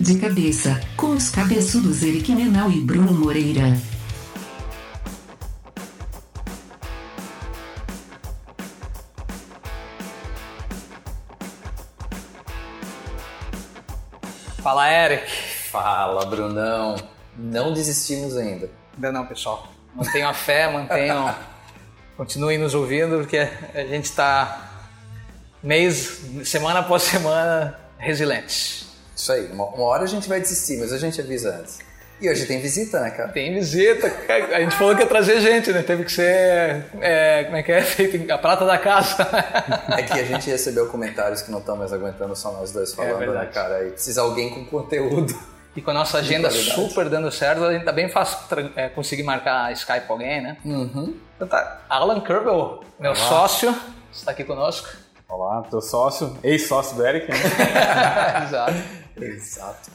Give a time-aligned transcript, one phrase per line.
[0.00, 3.76] De cabeça, com os cabeçudos Eric Menal e Bruno Moreira.
[14.62, 15.30] Fala, Eric.
[15.70, 16.96] Fala, Brunão.
[17.36, 18.70] Não desistimos ainda.
[18.94, 19.68] Ainda não, pessoal.
[19.94, 21.34] Mantenham a fé, mantenham.
[22.16, 24.70] continuem nos ouvindo, porque a gente está
[25.62, 28.89] mês, semana após semana, resiliente.
[29.20, 29.46] Isso aí.
[29.52, 31.78] Uma, uma hora a gente vai desistir, mas a gente avisa antes.
[32.20, 33.30] E hoje tem visita, né, cara?
[33.30, 34.12] Tem visita.
[34.28, 35.82] A gente falou que ia trazer gente, né?
[35.82, 36.84] Teve que ser.
[37.00, 37.80] É, como é que é?
[37.82, 39.26] Feito a prata da casa.
[39.96, 43.22] É que a gente recebeu comentários que não estão mais aguentando só nós dois falando,
[43.22, 43.86] É né, cara?
[43.86, 45.36] E precisa alguém com conteúdo.
[45.74, 48.38] E com a nossa agenda super dando certo, a gente tá bem fácil
[48.76, 50.56] é, conseguir marcar Skype com alguém, né?
[50.64, 51.16] Uhum.
[51.36, 51.82] Então tá.
[51.88, 53.74] Alan Kerbel, meu sócio,
[54.12, 54.88] está aqui conosco.
[55.28, 57.36] Olá, teu sócio, ex-sócio do Eric, né?
[58.46, 58.99] Exato.
[59.24, 59.90] Exato.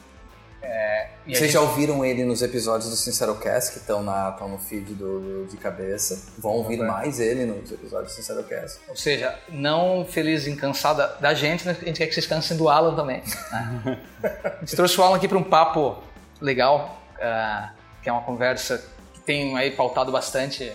[0.65, 5.45] A Vocês gente- já ouviram ele nos episódios do SinceroCast, que estão no feed do,
[5.45, 6.31] de cabeça.
[6.37, 8.79] Vão ouvir mais ele nos episódios do SinceroCast.
[8.87, 11.77] Ou seja, não feliz em cansar da, da gente, né?
[11.79, 13.21] a gente quer que vocês cansem do Alan também.
[13.51, 13.99] né?
[14.43, 16.01] a gente trouxe o Alan aqui para um papo
[16.41, 20.71] legal, ah, que é uma conversa que tem aí pautado bastante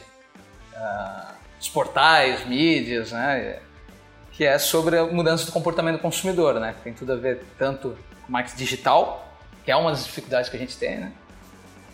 [0.75, 3.59] ah, os portais, mídias, né?
[4.33, 6.75] que é sobre a mudança do comportamento do consumidor, né?
[6.83, 7.95] Tem tudo a ver tanto
[8.31, 9.29] marketing digital,
[9.65, 11.13] que é uma das dificuldades que a gente tem, né?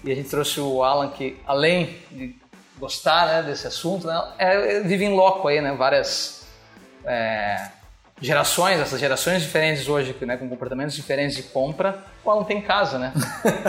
[0.05, 2.37] E a gente trouxe o Alan que, além de
[2.79, 5.73] gostar né, desse assunto, né, é, vive em loco aí, né?
[5.73, 6.47] Várias
[7.05, 7.71] é,
[8.21, 12.63] gerações, essas gerações diferentes hoje, né, com comportamentos diferentes de compra, o Alan tem em
[12.63, 13.13] casa, né?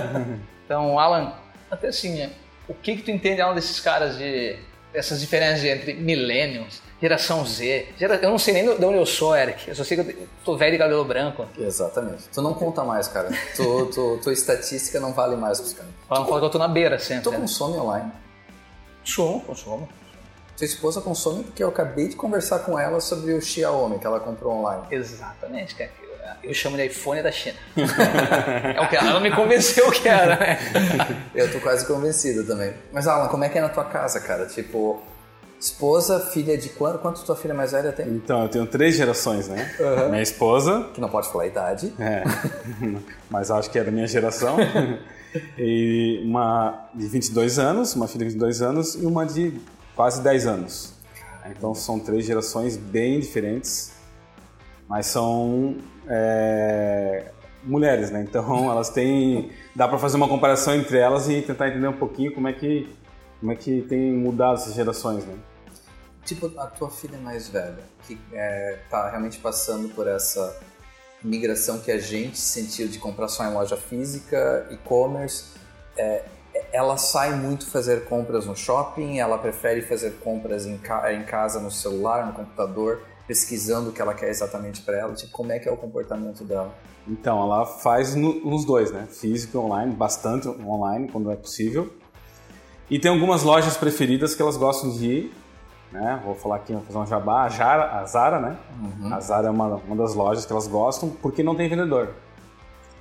[0.66, 1.34] então, Alan,
[1.72, 2.30] até assim, é,
[2.68, 4.59] o que que tu entende, Alan, desses caras de
[4.94, 9.36] essas diferenças entre millennials, geração Z, gera- eu não sei nem de onde eu sou,
[9.36, 11.45] Eric, eu só sei que eu tô velho de cabelo branco.
[11.58, 12.23] Exatamente.
[12.34, 13.30] Tu não conta mais, cara.
[13.56, 15.92] Tu, tu, tua estatística não vale mais pros caras.
[16.08, 17.23] Falam fala que eu tô na beira sempre.
[17.23, 17.38] Tu né?
[17.38, 18.12] consome online?
[19.02, 19.90] Consumo, consumo.
[20.58, 24.19] Tua esposa consome porque eu acabei de conversar com ela sobre o Xiaomi que ela
[24.19, 24.84] comprou online.
[24.90, 25.91] Exatamente, cara.
[26.44, 27.58] Eu- chamo de iPhone da China.
[28.75, 30.58] é o que ela me convenceu que era, né?
[31.35, 32.74] Eu tô quase convencido também.
[32.91, 34.46] Mas Alan, como é que é na tua casa, cara?
[34.46, 35.02] Tipo,
[35.59, 37.00] esposa, filha de quanto?
[37.00, 38.07] Quanto tua filha mais velha tem?
[38.07, 39.72] Então, eu tenho três gerações, né?
[40.09, 41.94] Minha esposa, Que não pode falar a idade.
[42.00, 42.23] é,
[43.29, 44.57] mas acho que é da minha geração,
[45.57, 49.53] e uma de 22 anos, uma filha de 22 anos e uma de
[49.96, 50.94] quase 10 anos.
[51.50, 53.94] Então, são três gerações bem diferentes,
[54.88, 57.31] mas são é,
[57.63, 58.22] mulheres, né?
[58.28, 59.50] Então, elas têm...
[59.75, 62.90] Dá para fazer uma comparação entre elas e tentar entender um pouquinho como é que,
[63.40, 65.36] como é que tem mudado essas gerações, né?
[66.25, 70.59] Tipo, a tua filha mais velha, que é, tá realmente passando por essa
[71.24, 75.46] migração que a gente sentiu de comprar só em loja física, e-commerce,
[75.97, 76.26] é,
[76.74, 81.59] ela sai muito fazer compras no shopping, ela prefere fazer compras em, ca- em casa,
[81.59, 85.14] no celular, no computador, pesquisando o que ela quer exatamente para ela.
[85.14, 86.74] Tipo, como é que é o comportamento dela?
[87.08, 89.08] Então, ela faz no- nos dois, né?
[89.09, 91.94] Físico e online, bastante online, quando é possível.
[92.90, 95.34] E tem algumas lojas preferidas que elas gostam de ir,
[95.92, 96.22] né?
[96.24, 98.58] Vou falar aqui, vou fazer um jabá, a, Jara, a Zara, né?
[99.12, 102.14] A Zara é uma, uma das lojas que elas gostam porque não tem vendedor.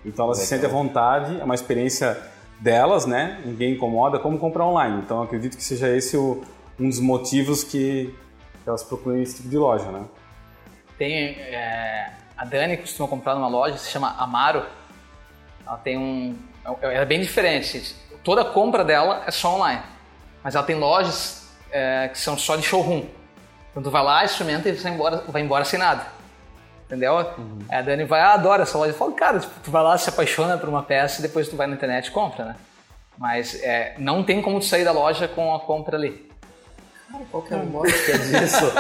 [0.04, 0.60] Então elas se Legal.
[0.70, 2.16] sentem à vontade, é uma experiência
[2.60, 3.40] delas, né?
[3.44, 5.00] Ninguém incomoda, como comprar online.
[5.04, 6.42] Então acredito que seja esse o-
[6.78, 8.14] um dos motivos que,
[8.62, 10.04] que elas procuram esse tipo de loja, né?
[10.98, 14.64] Tem, é, a Dani costuma comprar numa loja, se chama Amaro.
[15.66, 16.36] Ela tem um.
[16.80, 17.94] Ela é bem diferente.
[18.26, 19.82] Toda compra dela é só online.
[20.42, 23.04] Mas ela tem lojas é, que são só de showroom.
[23.70, 26.04] Então tu vai lá, experimenta e vai embora, vai embora sem nada.
[26.86, 27.18] Entendeu?
[27.70, 28.90] A Dani vai, ah, adora essa loja.
[28.90, 31.54] Eu falo, cara, tipo, tu vai lá, se apaixona por uma peça e depois tu
[31.54, 32.56] vai na internet e compra, né?
[33.16, 36.28] Mas é, não tem como tu sair da loja com a compra ali.
[37.08, 38.72] Cara, qual que é a lógica disso?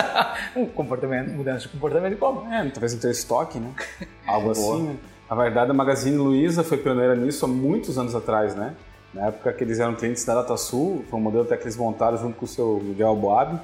[0.56, 2.52] Um comportamento, mudança de comportamento de compra.
[2.52, 3.72] É, talvez não ter estoque, né?
[4.26, 4.96] Algo assim, né?
[5.30, 8.74] Na verdade, a Magazine Luiza foi pioneira nisso há muitos anos atrás, né?
[9.16, 12.18] Na época que eles eram clientes da DataSul, foi um modelo até que eles montaram
[12.18, 13.58] junto com o seu Miguel Boab,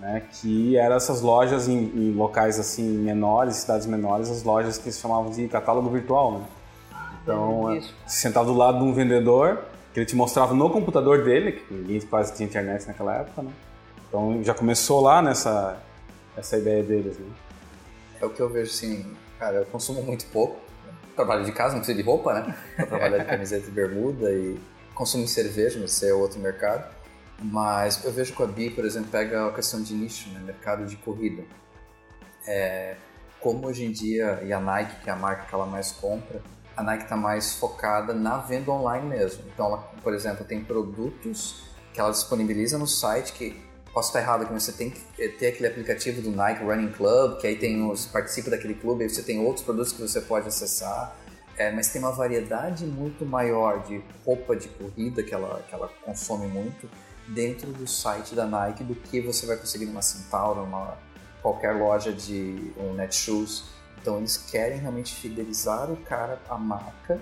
[0.00, 0.22] né?
[0.32, 4.98] Que eram essas lojas em, em locais assim menores, cidades menores, as lojas que eles
[4.98, 6.44] chamavam de catálogo virtual, né?
[7.22, 11.24] Então, é, se sentar do lado de um vendedor, que ele te mostrava no computador
[11.24, 13.52] dele, que ninguém quase tinha internet naquela época, né?
[14.08, 15.78] Então já começou lá nessa
[16.34, 17.26] essa ideia deles, né?
[18.18, 20.69] É o que eu vejo assim, cara, eu consumo muito pouco.
[21.14, 22.56] Trabalho de casa, não preciso de roupa, né?
[22.78, 24.58] Eu trabalho de camiseta e bermuda e
[24.94, 26.84] consumo cerveja, mas esse é outro mercado.
[27.42, 30.40] Mas eu vejo que a Bi, por exemplo, pega a questão de nicho, né?
[30.40, 31.42] Mercado de corrida.
[32.46, 32.96] É,
[33.40, 36.42] como hoje em dia, e a Nike, que é a marca que ela mais compra,
[36.76, 39.44] a Nike está mais focada na venda online mesmo.
[39.52, 44.46] Então, ela, por exemplo, tem produtos que ela disponibiliza no site que posso estar errado
[44.46, 48.06] que você tem que ter aquele aplicativo do Nike Running Club, que aí tem os
[48.06, 51.16] participa daquele clube, aí você tem outros produtos que você pode acessar.
[51.56, 55.88] É, mas tem uma variedade muito maior de roupa de corrida que ela, que ela
[56.02, 56.88] consome muito
[57.28, 60.96] dentro do site da Nike do que você vai conseguir numa Centauro, numa
[61.42, 63.64] qualquer loja de um Netshoes.
[64.00, 67.20] Então eles querem realmente fidelizar o cara à marca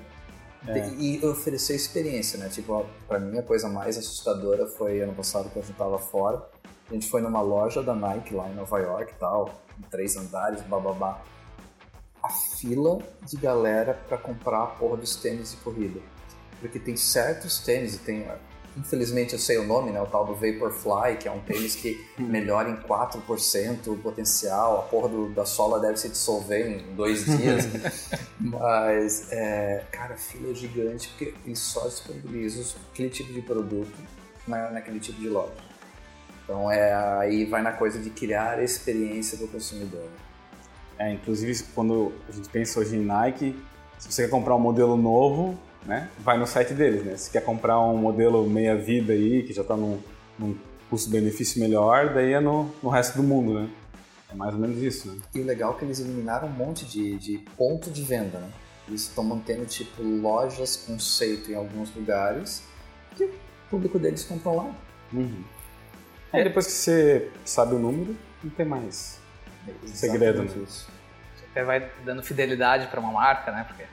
[0.66, 0.88] É.
[0.98, 2.48] e oferecer experiência, né?
[2.48, 6.42] Tipo, para mim a coisa mais assustadora foi ano passado que a gente tava fora.
[6.90, 10.16] A gente foi numa loja da Nike lá em Nova York e tal, em três
[10.16, 11.22] andares, bababá.
[12.22, 16.00] A fila de galera para comprar a porra dos tênis de corrida.
[16.60, 18.26] Porque tem certos tênis, tem,
[18.78, 20.00] infelizmente eu sei o nome, né?
[20.00, 24.78] O tal do Vaporfly, que é um tênis que melhora em 4% o potencial.
[24.78, 27.66] A porra do- da sola deve se dissolver em dois dias.
[28.40, 33.92] Mas, é, cara, fila é gigante porque eles só disponibilizam aquele tipo de produto
[34.46, 35.52] na, naquele tipo de loja.
[36.44, 40.08] Então é aí vai na coisa de criar a experiência do consumidor.
[40.98, 43.54] É, inclusive, quando a gente pensa hoje em Nike,
[43.98, 47.16] se você quer comprar um modelo novo, né, vai no site deles, né?
[47.16, 50.00] Se quer comprar um modelo meia-vida aí, que já está num,
[50.38, 50.56] num
[50.90, 53.70] custo-benefício melhor, daí é no, no resto do mundo, né?
[54.30, 55.20] É mais ou menos isso, né?
[55.34, 58.50] E o legal é que eles eliminaram um monte de, de ponto de venda, né?
[58.86, 62.62] Eles estão mantendo tipo lojas conceito em alguns lugares
[63.16, 63.34] que o
[63.70, 64.74] público deles compra lá.
[65.12, 65.44] Uhum.
[66.32, 69.18] Aí depois que você sabe o número, não tem mais.
[69.86, 70.64] Segredo, Exatamente né?
[70.64, 70.90] isso.
[71.36, 73.64] Você até vai dando fidelidade para uma marca, né?
[73.66, 73.84] Porque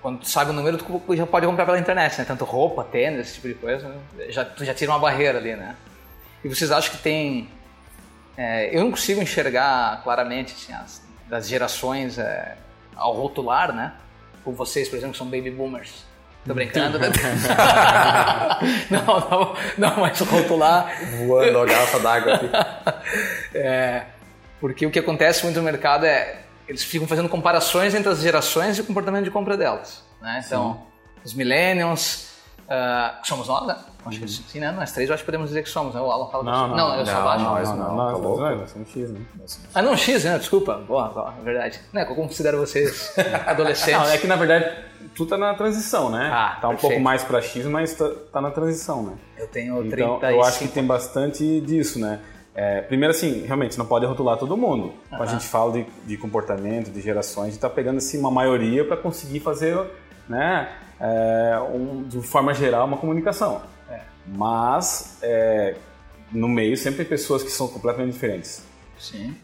[0.00, 2.24] quando tu sabe o número, tu já pode comprar pela internet, né?
[2.24, 3.88] Tanto roupa, tênis, esse tipo de coisa.
[3.88, 3.96] né?
[4.28, 5.74] Já, tu já tira uma barreira ali, né?
[6.44, 7.48] E vocês acham que tem...
[8.36, 12.56] é, eu não consigo enxergar claramente assim, as, das gerações é,
[12.94, 13.92] ao rotular, né?
[14.44, 16.06] Como vocês, por exemplo, que são baby boomers.
[16.46, 16.98] Tô brincando.
[16.98, 17.08] né?
[18.88, 20.90] não, não, não, mas rotular
[21.26, 22.50] Voando a garrafa d'água aqui.
[23.54, 24.02] é,
[24.60, 28.76] porque o que acontece muito no mercado é eles ficam fazendo comparações entre as gerações
[28.78, 30.02] e o comportamento de compra delas.
[30.20, 30.42] Né?
[30.46, 30.82] Então,
[31.24, 32.28] os millennials,
[33.22, 33.76] que somos nós, né?
[34.06, 34.70] Acho que sim, né?
[34.70, 36.00] Nós três eu acho que podemos dizer que somos, né?
[36.00, 37.44] O Alan fala que Não, eu sou- não, eu sou não, abaixo.
[37.44, 38.40] nós não, tá louco?
[38.40, 39.20] nós somos X, né?
[39.74, 40.38] Ah, não, X, né?
[40.38, 40.74] Desculpa.
[40.86, 41.80] Boa, boa, é verdade.
[41.92, 43.12] Não, é que eu considero vocês
[43.46, 44.00] adolescentes.
[44.00, 44.76] Não, é que na verdade
[45.14, 46.30] tu tá na transição, né?
[46.32, 49.12] Ah, tá um pouco mais pra X, mas tá, tá na transição, né?
[49.36, 50.16] Eu tenho 35.
[50.16, 52.20] Então, eu acho que tem bastante disso, né?
[52.60, 54.92] É, primeiro, assim, realmente, não pode rotular todo mundo.
[55.08, 58.32] Quando a gente fala de, de comportamento, de gerações, a gente tá pegando, assim, uma
[58.32, 59.78] maioria para conseguir fazer,
[60.28, 60.68] né,
[60.98, 63.62] é, um- de forma geral, uma comunicação.
[63.88, 64.00] É.
[64.26, 65.76] Mas, é,
[66.32, 68.64] no meio, sempre tem pessoas que são completamente diferentes.
[68.98, 69.36] Sim.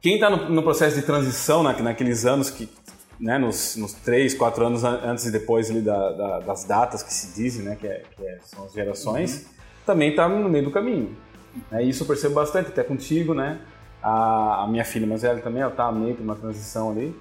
[0.00, 2.66] Quem está no, no processo de transição, na, naqueles anos que,
[3.20, 7.02] né, nos, nos três, quatro anos an- antes e depois ali da- da- das datas
[7.02, 9.44] que se dizem, né, que, é- que é- são as gerações,
[9.84, 11.14] também está no meio do caminho.
[11.72, 13.60] E isso eu percebo bastante, até contigo, né?
[14.02, 17.16] A, a minha filha mais velha também, ela está meio que numa transição ali.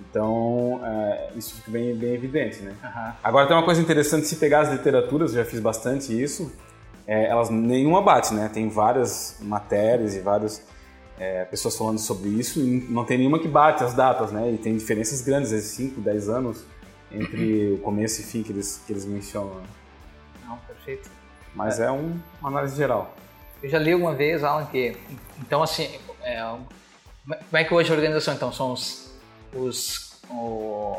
[0.00, 2.74] Então, é, isso fica bem, bem evidente, né?
[2.82, 3.14] Aham.
[3.22, 6.52] Agora tem uma coisa interessante, se pegar as literaturas, eu já fiz bastante isso,
[7.06, 8.50] é, elas nenhuma bate, né?
[8.52, 10.62] Tem várias matérias e várias
[11.18, 14.50] é, pessoas falando sobre isso e não tem nenhuma que bate as datas, né?
[14.52, 16.64] E tem diferenças grandes, às vezes 5, 10 anos
[17.10, 19.54] entre o começo e fim que eles, que eles mencionam.
[19.56, 19.62] né?
[20.46, 21.10] Não, perfeito.
[21.54, 23.14] Mas é, um, uma análise geral.
[23.62, 24.96] Eu já li alguma vez, Alan, que.
[25.40, 25.88] Então, assim,
[26.22, 26.40] é,
[27.24, 28.34] como é que hoje a organização?
[28.34, 29.10] Então, são os.
[29.54, 30.96] os o-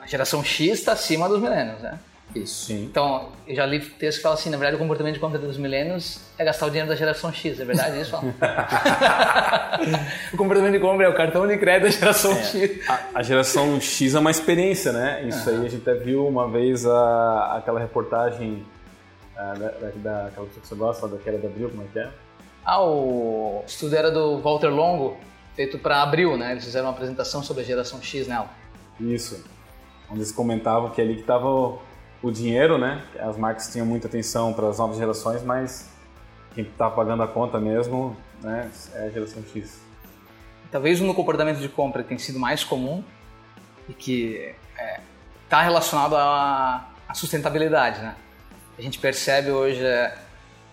[0.00, 1.98] a geração X está acima dos milênios, né?
[2.34, 2.66] Isso.
[2.66, 2.84] Sim.
[2.84, 5.56] Então, eu já li texto que fala assim: na verdade, o comportamento de compra dos
[5.56, 7.58] milênios é gastar o dinheiro da geração X.
[7.58, 8.34] É verdade isso, Alan?
[10.32, 12.88] o comportamento de compra é o cartão de crédito da geração X.
[12.88, 15.24] A, a geração X é uma experiência, né?
[15.26, 18.62] Isso aí a gente até viu uma vez a, aquela reportagem
[19.38, 21.86] ah, da, da, da- aquela pessoa que você gosta, da Queda da Abril, como é
[21.92, 22.10] que é?
[22.64, 25.16] Ah, o estudo era do Walter Longo,
[25.54, 26.50] feito para abril, né?
[26.52, 28.50] Eles fizeram uma apresentação sobre a geração X nela.
[29.00, 29.42] Isso.
[30.10, 31.78] Onde eles comentavam que ali que estava o,
[32.22, 33.02] o dinheiro, né?
[33.20, 35.88] As marcas tinham muita atenção para as novas gerações, mas
[36.54, 39.80] quem está pagando a conta mesmo né, é a geração X.
[40.70, 43.02] Talvez no comportamento de compra tem sido mais comum
[43.88, 44.54] e que
[45.44, 48.14] está relacionado à, à sustentabilidade, né?
[48.78, 50.14] A gente percebe hoje é,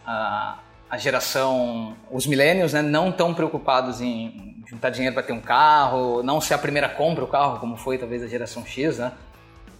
[0.05, 5.41] a, a geração, os millennials, né, não tão preocupados em juntar dinheiro para ter um
[5.41, 9.11] carro, não ser a primeira compra o carro, como foi talvez a geração X, né?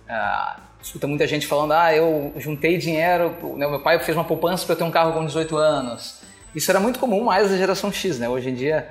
[0.10, 4.65] Ah, escuta muita gente falando, ah, eu juntei dinheiro, né, meu pai fez uma poupança
[4.65, 6.22] para eu ter um carro com 18 anos.
[6.55, 8.27] Isso era muito comum mais da geração X, né?
[8.27, 8.89] Hoje em dia,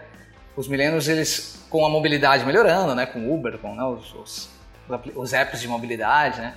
[0.55, 3.07] os milênios, eles, com a mobilidade melhorando, né?
[3.07, 4.51] Com Uber, com né, os, os,
[5.15, 6.55] os apps de mobilidade, né?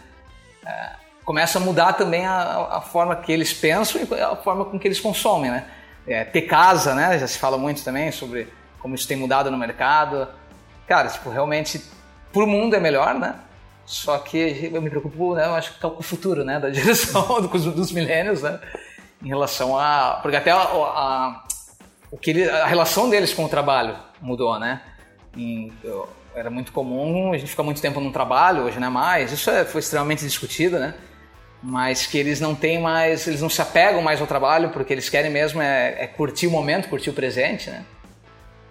[0.65, 4.79] É, começa a mudar também a, a, forma que eles pensam e a forma com
[4.79, 5.65] que eles consomem, né?
[6.07, 7.19] É, ter casa, né?
[7.19, 8.47] Já se fala muito também sobre
[8.79, 10.25] como isso tem mudado no mercado.
[10.87, 11.83] Cara, tipo, realmente,
[12.31, 13.35] pro mundo é melhor, né?
[13.85, 15.47] Só que eu me preocupo, né?
[15.47, 16.61] Eu acho que tá com o futuro, né?
[16.61, 18.61] Da geração dos, dos milênios, né?
[19.21, 20.19] Em relação a...
[20.21, 21.43] Porque até a, a,
[22.09, 24.81] o que ele, a relação deles com o trabalho mudou, né?
[25.35, 25.73] Em,
[26.33, 29.33] era muito comum a gente ficar muito tempo no trabalho, hoje não é mais.
[29.33, 30.93] Isso é, foi extremamente discutido, né?
[31.61, 35.09] Mas que eles não têm mais, eles não se apegam mais ao trabalho porque eles
[35.09, 37.83] querem mesmo é, é curtir o momento, curtir o presente, né?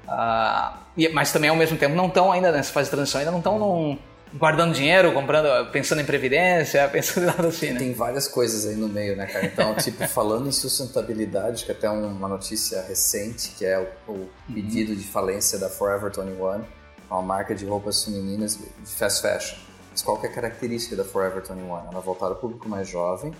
[0.09, 3.33] Ah, e, mas também ao mesmo tempo não estão ainda nessa fase de transição, ainda
[3.33, 3.99] não estão
[4.35, 7.79] guardando dinheiro, comprando, pensando em previdência, pensando em nada assim, né?
[7.79, 9.47] Tem várias coisas aí no meio, né, cara?
[9.47, 14.93] Então, tipo, falando em sustentabilidade, que até uma notícia recente, que é o, o pedido
[14.93, 14.99] uhum.
[14.99, 16.65] de falência da Forever 21,
[17.11, 19.66] uma marca de roupas femininas de fast fashion.
[19.97, 21.71] Mas qual é a característica da Forever 21?
[21.71, 23.33] Ela é voltada ao público mais jovem,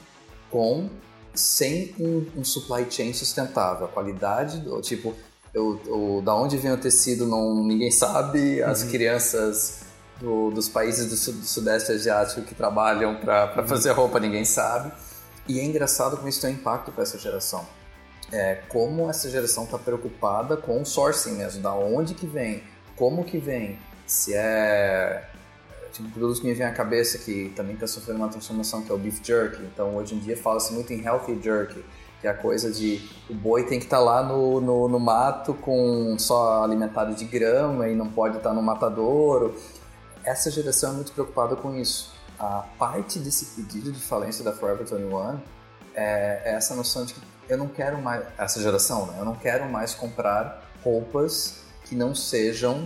[0.51, 0.89] com
[1.35, 3.85] sem um, um supply chain sustentável.
[3.85, 5.15] A qualidade, do, tipo,
[5.55, 8.91] o, o, da onde vem o tecido não ninguém sabe, as uhum.
[8.91, 9.81] crianças
[10.19, 13.69] do, dos países do, do, Sudeste Asiático que trabalham para uhum.
[13.69, 14.91] fazer roupa ninguém sabe.
[15.47, 17.67] E é engraçado como isso tem um impacto para essa geração.
[18.33, 22.63] É, como essa geração está preocupada com o sourcing mesmo, da onde que vem,
[22.97, 25.36] como que vem, se é
[25.97, 28.95] tipo produtos que me vem à cabeça que também está sofrendo uma transformação que é
[28.95, 29.63] o beef jerky.
[29.63, 31.85] Então hoje em dia fala-se muito em healthy jerky,
[32.21, 35.01] que é a coisa de o boi tem que estar tá lá no, no, no,
[35.01, 39.57] mato com só alimentado de grama e não pode estar tá no matadouro.
[40.25, 42.15] Essa geração é muito preocupada com isso.
[42.39, 45.39] A parte desse pedido de falência da Forever 21
[45.95, 49.15] é, é essa noção de que eu não quero mais, essa geração, né?
[49.19, 52.85] Eu não quero mais comprar roupas que não sejam.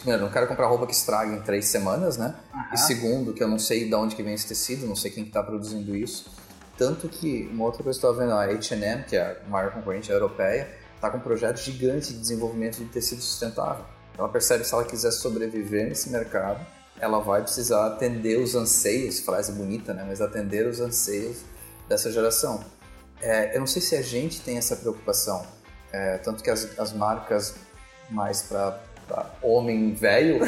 [0.00, 2.34] Primeiro, não quero comprar roupa que estrague em três semanas, né?
[2.52, 2.74] Uhum.
[2.74, 5.24] E segundo, que eu não sei de onde que vem esse tecido, não sei quem
[5.24, 6.30] está produzindo isso.
[6.76, 9.72] Tanto que uma outra coisa que eu estava vendo, a H&M, que é a maior
[9.72, 13.84] concorrente europeia, está com um projeto gigante de desenvolvimento de tecido sustentável.
[14.18, 16.64] Ela percebe que se ela quiser sobreviver nesse mercado,
[17.00, 20.04] ela vai precisar atender os anseios, frase bonita, né?
[20.06, 21.38] Mas atender os anseios
[21.88, 22.64] dessa geração.
[23.20, 25.46] É, eu não sei se a gente tem essa preocupação,
[25.92, 27.54] é, tanto que as, as marcas
[28.12, 28.78] mais para
[29.42, 30.40] homem velho,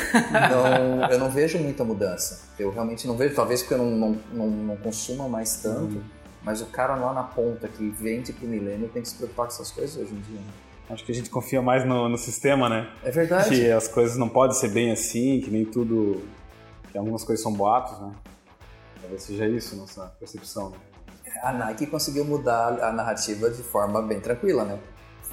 [0.50, 2.49] não, eu não vejo muita mudança.
[2.59, 6.04] Eu realmente não vejo, talvez porque eu não, não, não, não consuma mais tanto, uhum.
[6.42, 9.52] mas o cara lá na ponta que vende pro milênio tem que se preocupar com
[9.52, 10.38] essas coisas hoje em dia.
[10.38, 10.47] Né?
[10.90, 12.90] Acho que a gente confia mais no, no sistema, né?
[13.02, 13.49] É verdade.
[13.49, 16.23] Que as coisas não podem ser bem assim, que nem tudo.
[16.92, 18.12] que algumas coisas são boatos, né?
[19.00, 20.76] Talvez seja isso nossa percepção, né?
[21.42, 24.78] A Nike conseguiu mudar a narrativa de forma bem tranquila, né?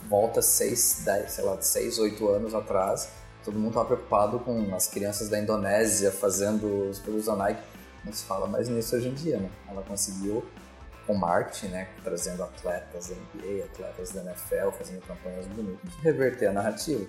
[0.08, 3.10] Volta 6, 10, sei lá, 6, 8 anos atrás,
[3.44, 7.62] todo mundo estava preocupado com as crianças da Indonésia fazendo os produtos da Nike.
[8.04, 9.50] Não se fala mais nisso hoje em dia, né?
[9.70, 10.44] Ela conseguiu,
[11.06, 16.54] com marketing, né, trazendo atletas da NBA, atletas da NFL, fazendo campanhas bonitas, reverter a
[16.54, 17.06] narrativa.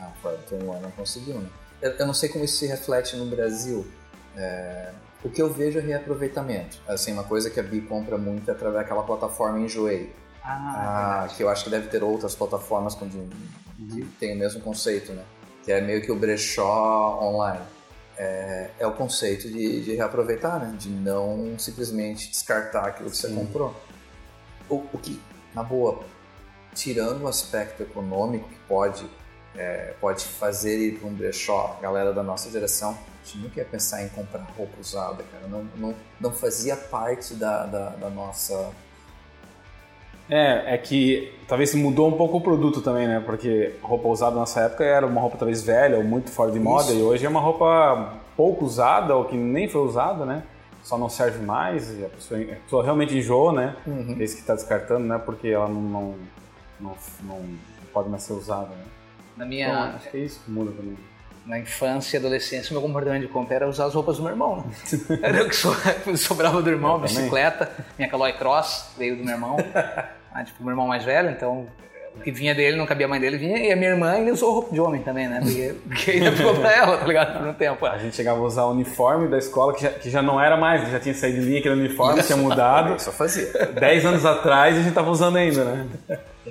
[0.00, 1.48] Ah, foi um ano não conseguiu, né?
[1.80, 3.86] Eu, eu, não sei como isso se reflete no Brasil.
[4.36, 4.92] É,
[5.24, 6.78] o que eu vejo é reaproveitamento.
[6.86, 10.12] Assim, uma coisa que a Bi compra muito é através daquela plataforma Enjoei
[10.48, 14.08] ah, ah que eu acho que deve ter outras plataformas com, que uhum.
[14.18, 15.22] tem o mesmo conceito, né?
[15.62, 17.64] Que é meio que o brechó online.
[18.16, 20.74] É, é o conceito de, de, reaproveitar, né?
[20.76, 23.34] De não simplesmente descartar aquilo que você Sim.
[23.34, 23.74] comprou.
[24.68, 25.20] O, o, que,
[25.54, 26.00] na boa,
[26.74, 29.08] tirando o aspecto econômico que pode,
[29.54, 32.90] é, pode fazer ir para um brechó, a galera da nossa geração,
[33.22, 35.46] a gente nunca ia pensar em comprar roupa usada, cara.
[35.46, 38.72] Não, não, não fazia parte da, da, da nossa
[40.28, 43.22] é, é que talvez mudou um pouco o produto também, né?
[43.24, 46.90] Porque roupa usada nessa época era uma roupa talvez velha ou muito fora de moda
[46.92, 47.00] Isso.
[47.00, 50.42] e hoje é uma roupa pouco usada ou que nem foi usada, né?
[50.82, 53.76] Só não serve mais e a pessoa, a pessoa realmente enjoa, né?
[53.86, 54.16] Uhum.
[54.20, 55.18] Esse que está descartando, né?
[55.18, 56.14] Porque ela não, não,
[56.80, 57.42] não, não,
[57.92, 58.84] pode mais ser usada, né?
[59.36, 59.68] Na minha...
[59.68, 60.96] Então, acho que é isso que muda também
[61.48, 64.56] na infância e adolescência, meu comportamento de compra era usar as roupas do meu irmão.
[64.58, 65.18] Né?
[65.22, 67.84] Era o que sobrava do irmão, eu bicicleta, também.
[67.96, 69.56] minha Caloi Cross veio do meu irmão.
[70.32, 71.66] Ah, tipo, meu irmão mais velho, então
[72.18, 74.32] o que vinha dele não cabia a mãe dele, vinha, e a minha irmã ainda
[74.32, 75.40] usou roupa de homem também, né?
[75.40, 77.38] Porque, porque ainda ficou pra ela, tá ligado?
[77.38, 77.86] Por um tempo.
[77.86, 80.56] A gente chegava a usar o uniforme da escola, que já, que já não era
[80.56, 82.26] mais, já tinha saído de linha aquele uniforme, Isso.
[82.26, 83.00] tinha mudado.
[83.00, 83.46] Só fazia.
[83.78, 85.86] Dez anos atrás a gente tava usando ainda, né?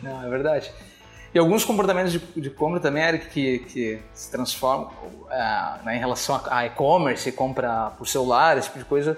[0.02, 0.72] Não, é verdade.
[1.34, 6.00] E alguns comportamentos de, de compra também, Eric, que, que se transformam uh, né, em
[6.00, 9.18] relação a, a e-commerce, compra por celular, esse tipo de coisa,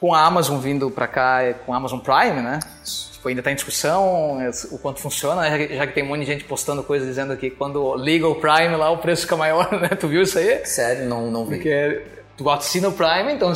[0.00, 2.60] com a Amazon vindo para cá, com a Amazon Prime, né?
[3.24, 4.38] Tipo, ainda está em discussão
[4.70, 7.96] o quanto funciona, já que tem um monte de gente postando coisas dizendo que quando
[7.96, 9.88] liga o Prime lá o preço fica maior, né?
[9.88, 10.64] Tu viu isso aí?
[10.66, 11.56] Sério, não, não vi.
[11.56, 12.02] Porque
[12.36, 13.50] tu assina o Prime, então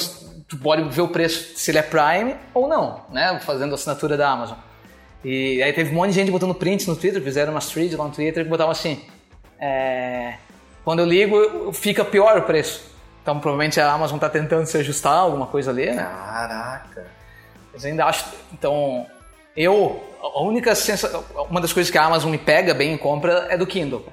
[0.48, 3.38] tu pode ver o preço se ele é Prime ou não, né?
[3.44, 4.56] Fazendo assinatura da Amazon.
[5.22, 8.04] E aí teve um monte de gente botando prints no Twitter, fizeram uma thread lá
[8.04, 9.04] no Twitter que botavam assim:
[9.60, 10.34] é,
[10.82, 12.90] quando eu ligo, fica pior o preço.
[13.22, 16.04] Então provavelmente a Amazon está tentando se ajustar alguma coisa ali, né?
[16.04, 17.06] Caraca.
[17.70, 18.24] Mas ainda acho.
[18.52, 19.06] Então,
[19.58, 20.04] eu.
[20.20, 21.24] A única sensação.
[21.50, 24.04] Uma das coisas que a Amazon me pega bem em compra é do Kindle.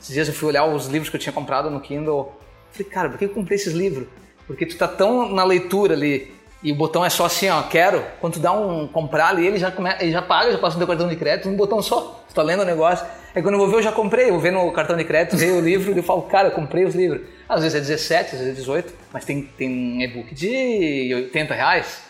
[0.00, 2.32] Esses dias eu fui olhar os livros que eu tinha comprado no Kindle.
[2.72, 4.06] Falei, cara, por que eu comprei esses livros?
[4.46, 6.32] Porque tu tá tão na leitura ali
[6.62, 8.04] e o botão é só assim, ó, quero.
[8.20, 10.80] Quando tu dá um comprar ali, ele já, come, ele já paga, já passa no
[10.80, 12.22] teu cartão de crédito, um botão só.
[12.28, 13.06] Tu tá lendo o negócio.
[13.34, 14.26] Aí quando eu vou ver, eu já comprei.
[14.26, 16.52] Eu vou ver no cartão de crédito, veio o livro e eu falo, cara, eu
[16.52, 17.22] comprei os livros.
[17.48, 21.54] Às vezes é 17, às vezes é 18, mas tem, tem um e-book de 80
[21.54, 22.02] reais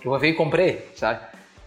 [0.00, 1.20] que eu vou ver e comprei, sabe?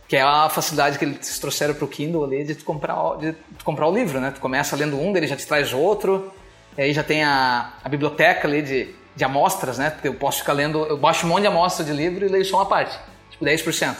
[0.07, 3.65] Que é a facilidade que eles trouxeram pro Kindle ali de tu comprar, de tu
[3.65, 4.31] comprar o livro, né?
[4.31, 6.31] Tu começa lendo um, ele já te traz outro,
[6.77, 9.89] e aí já tem a, a biblioteca ali de, de amostras, né?
[9.89, 12.45] Porque eu posso ficar lendo, eu baixo um monte de amostra de livro e leio
[12.45, 12.99] só uma parte,
[13.31, 13.95] tipo 10%.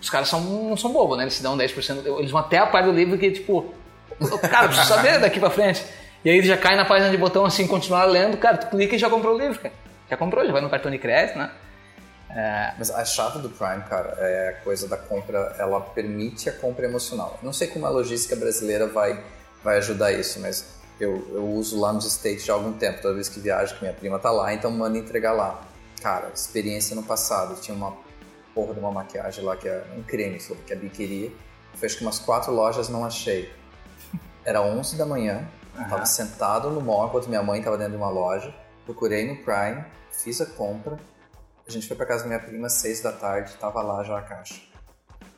[0.00, 1.24] Os caras são, não são bobos, né?
[1.24, 3.72] Eles se dão 10%, eles vão até a parte do livro que, tipo,
[4.50, 5.84] cara, preciso saber daqui pra frente.
[6.24, 8.96] E aí ele já cai na página de botão assim, continuar lendo, cara, tu clica
[8.96, 9.74] e já comprou o livro, cara.
[10.10, 11.50] Já comprou, já vai no cartão de crédito, né?
[12.34, 12.74] É...
[12.78, 16.86] Mas a chave do Prime, cara, é a coisa da compra, ela permite a compra
[16.86, 17.38] emocional.
[17.42, 19.22] Não sei como a logística brasileira vai,
[19.62, 20.66] vai ajudar isso, mas
[20.98, 23.82] eu, eu uso lá nos States já há algum tempo, toda vez que viajo, que
[23.82, 25.62] minha prima tá lá, então manda entregar lá.
[26.00, 27.96] Cara, experiência no passado, tinha uma
[28.54, 31.30] porra de uma maquiagem lá que é um creme, que é biqueria.
[31.74, 33.52] Fez que umas quatro lojas, não achei.
[34.44, 35.88] Era 11 da manhã, uhum.
[35.88, 39.84] tava sentado no mall enquanto minha mãe tava dentro de uma loja, procurei no Prime,
[40.10, 40.98] fiz a compra,
[41.66, 44.18] a gente foi para casa da minha prima às seis da tarde, tava lá já
[44.18, 44.60] a caixa.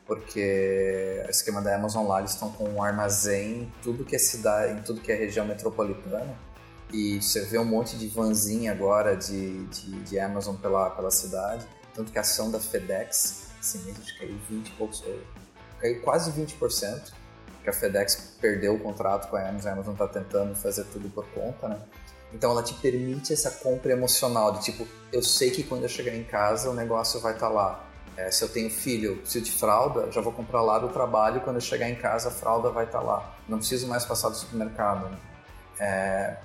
[0.07, 4.19] Porque o esquema da Amazon lá, eles estão com um armazém em tudo que é
[4.19, 6.37] cidade, em tudo que é região metropolitana.
[6.93, 11.67] E você vê um monte de vanzinha agora de, de, de Amazon pela, pela cidade.
[11.95, 15.03] Tanto que a ação da FedEx, esse mês, acho que caiu 20 e poucos,
[15.81, 17.13] caiu quase 20%,
[17.63, 21.09] que a FedEx perdeu o contrato com a Amazon, a Amazon está tentando fazer tudo
[21.09, 21.81] por conta, né?
[22.35, 26.15] Então ela te permite essa compra emocional de tipo, eu sei que quando eu chegar
[26.15, 27.89] em casa o negócio vai estar tá lá.
[28.17, 31.57] É, se eu tenho filho, preciso de fralda, já vou comprar lá do trabalho quando
[31.57, 33.37] eu chegar em casa a fralda vai estar tá lá.
[33.49, 35.09] Não preciso mais passar do supermercado.
[35.09, 35.19] Né?
[35.79, 36.37] É,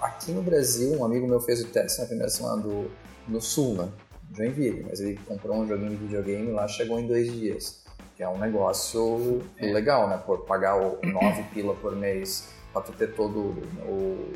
[0.00, 2.90] aqui no Brasil, um amigo meu fez o teste na primeira semana do,
[3.26, 3.88] no Sul, né?
[4.34, 7.82] Joinville, mas ele comprou um joguinho de videogame lá, chegou em dois dias.
[8.16, 9.72] Que é um negócio é.
[9.72, 10.22] legal, né?
[10.24, 13.38] Por pagar o 9 pila por mês para tu ter todo
[13.86, 14.32] o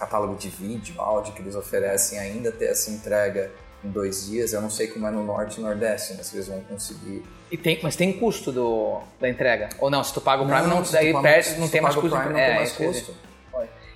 [0.00, 3.52] catálogo de vídeo, áudio que eles oferecem, ainda ter essa entrega
[3.84, 4.54] em dois dias.
[4.54, 7.22] Eu não sei como é no norte e nordeste, mas eles vão conseguir.
[7.50, 9.68] E tem, mas tem custo do, da entrega?
[9.78, 10.02] Ou não?
[10.02, 12.16] Se tu paga o Prime, não, não daí perde, não tem mais custo.
[12.16, 13.14] Prime, não é, tem mais custo.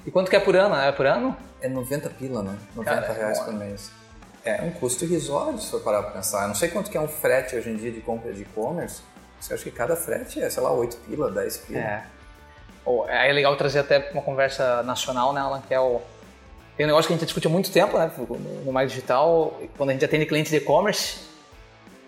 [0.07, 0.75] E quanto que é por ano?
[0.75, 1.35] É por ano?
[1.63, 2.59] É 90 pila, né?
[2.77, 3.91] 90 Cara, reais é por mês.
[4.45, 6.43] É um custo irrisório se for parar para pensar.
[6.43, 9.01] Eu não sei quanto que é um frete hoje em dia de compra de e-commerce.
[9.49, 11.79] Eu acho que cada frete é, sei lá, 8 pila, 10 pila.
[11.79, 12.05] É.
[13.09, 16.01] É legal trazer até uma conversa nacional, né, Alan, que é o...
[16.77, 18.11] Tem um negócio que a gente discute há muito tempo, né,
[18.65, 21.21] no mais digital, quando a gente atende clientes de e-commerce,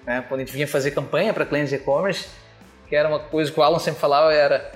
[0.04, 2.28] né, quando a gente vinha fazer campanha para clientes de e-commerce,
[2.88, 4.72] que era uma coisa que o Alan sempre falava, era,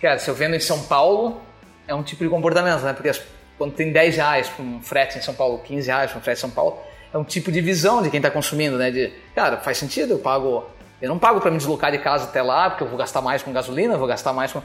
[0.00, 1.40] cara, se eu vendo em São Paulo,
[1.86, 3.12] é um tipo de comportamento, né, porque
[3.56, 6.38] quando tem 10 reais para um frete em São Paulo, 15 reais para um frete
[6.38, 6.78] em São Paulo,
[7.12, 10.18] é um tipo de visão de quem está consumindo, né, de, cara, faz sentido, eu
[10.18, 10.64] pago,
[11.00, 13.42] eu não pago para me deslocar de casa até lá, porque eu vou gastar mais
[13.42, 14.62] com gasolina, vou gastar mais com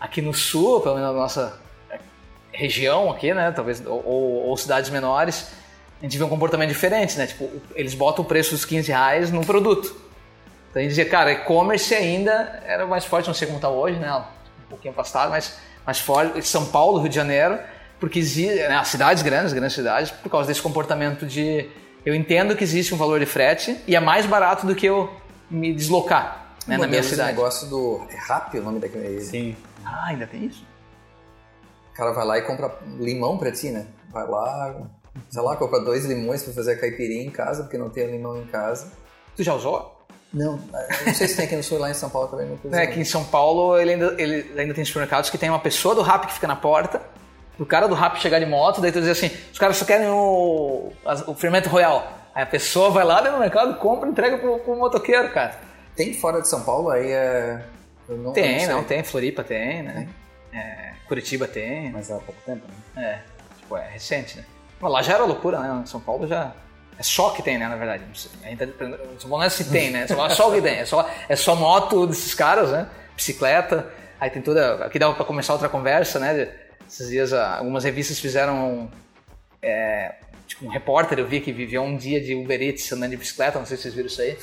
[0.00, 1.58] aqui no sul, pelo menos na nossa
[2.52, 5.48] região aqui, né, talvez, ou, ou, cidades menores,
[6.00, 9.30] a gente vê um comportamento diferente, né, tipo, eles botam o preço dos 15 reais
[9.30, 9.94] no produto.
[10.70, 13.98] Então a gente dizia, cara, e-commerce ainda era mais forte, não sei como está hoje,
[13.98, 15.56] né, um pouquinho afastado, mas
[15.86, 17.58] mais forte, São Paulo, Rio de Janeiro,
[18.00, 21.68] porque existe, né, as cidades grandes, grandes cidades, por causa desse comportamento de,
[22.04, 25.10] eu entendo que existe um valor de frete e é mais barato do que eu
[25.50, 27.32] me deslocar, né, na minha cidade.
[27.32, 29.20] O negócio do, é RAP o nome daquele...
[29.20, 29.56] Sim.
[29.88, 30.66] Ah, ainda tem isso?
[31.92, 33.86] O cara vai lá e compra limão pra ti, né?
[34.10, 34.76] Vai lá,
[35.28, 38.36] sei lá, compra dois limões pra fazer a caipirinha em casa, porque não tem limão
[38.36, 38.92] em casa.
[39.34, 39.96] Tu já usou?
[40.32, 40.60] Não,
[41.06, 43.00] não sei se tem aqui no sul, lá em São Paulo também não É, aqui
[43.00, 46.26] em São Paulo ele ainda, ele ainda tem supermercados que tem uma pessoa do rap
[46.26, 47.00] que fica na porta,
[47.58, 50.08] o cara do rap chegar de moto, daí tu diz assim, os caras só querem
[50.08, 50.92] o,
[51.26, 52.06] o fermento royal.
[52.34, 55.58] Aí a pessoa vai lá no mercado, compra e entrega pro, pro motoqueiro, cara.
[55.96, 57.64] Tem fora de São Paulo aí é
[58.08, 59.02] não, tem, não, não, tem.
[59.02, 60.08] Floripa tem, né?
[60.52, 61.90] É, Curitiba tem.
[61.90, 63.02] Mas há pouco tempo, né?
[63.02, 64.44] É, tipo, é recente, né?
[64.80, 65.82] Mas lá já era loucura, né?
[65.86, 66.52] São Paulo já.
[66.98, 67.68] É só que tem, né?
[67.68, 68.04] Na verdade.
[68.44, 68.66] Ainda,
[69.18, 70.06] São Paulo não é se tem, né?
[70.08, 70.78] É só o que tem.
[70.78, 72.88] É só, é só moto desses caras, né?
[73.14, 73.92] Bicicleta.
[74.18, 74.84] Aí tem toda.
[74.84, 76.52] Aqui dá pra começar outra conversa, né?
[76.88, 78.90] Esses dias algumas revistas fizeram
[79.62, 80.14] é,
[80.46, 83.58] tipo, um repórter eu vi que viveu um dia de Uber Eats andando de bicicleta,
[83.58, 84.36] não sei se vocês viram isso aí.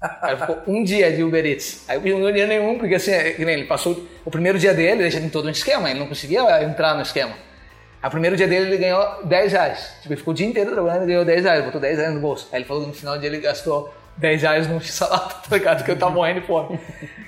[0.00, 1.84] Aí ficou um dia de Uber Eats.
[1.88, 5.10] Aí eu não dia nenhum, porque assim, é ele passou o primeiro dia dele, ele
[5.10, 7.34] já tem todo um esquema, ele não conseguia entrar no esquema.
[8.00, 9.92] Aí o primeiro dia dele ele ganhou 10 reais.
[10.00, 12.20] Tipo, ele ficou o dia inteiro trabalhando e ganhou 10 reais, botou 10 reais no
[12.20, 12.48] bolso.
[12.52, 15.56] Aí ele falou que no final do dia ele gastou 10 reais num x-salada, tá
[15.56, 15.84] ligado?
[15.84, 16.78] Que eu tava morrendo de fome.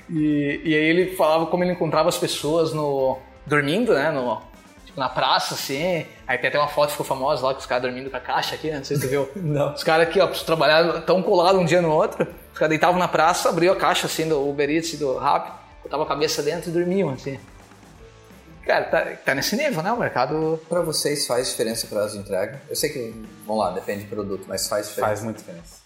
[0.09, 4.11] E, e aí ele falava como ele encontrava as pessoas no dormindo, né?
[4.11, 4.41] No,
[4.85, 6.05] tipo, na praça, assim.
[6.25, 8.21] Aí tem até uma foto que ficou famosa lá, com os caras dormindo com a
[8.21, 8.77] caixa aqui, né?
[8.77, 9.29] Não sei se você viu.
[9.35, 9.73] Não.
[9.73, 12.25] Os caras aqui, ó, trabalhar tão colados um dia no outro.
[12.51, 15.51] Os caras deitavam na praça, abriam a caixa, assim, do Uber Eats e do Rap,
[15.83, 17.39] botavam a cabeça dentro e dormiam, assim.
[18.65, 19.91] Cara, tá, tá nesse nível, né?
[19.91, 20.61] O mercado...
[20.69, 22.59] Pra vocês faz diferença para as entregas?
[22.69, 25.07] Eu sei que, vamos lá, depende do produto, mas faz diferença.
[25.07, 25.81] Faz muita diferença.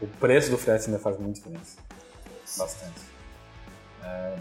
[0.00, 1.76] O preço do frete ainda faz muita diferença.
[2.56, 3.00] Bastante.
[4.04, 4.36] É,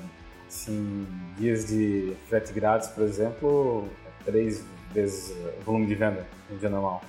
[0.48, 1.08] assim,
[1.38, 6.70] dias de frete grátis, por exemplo, é três vezes o volume de venda no dia
[6.70, 7.02] normal.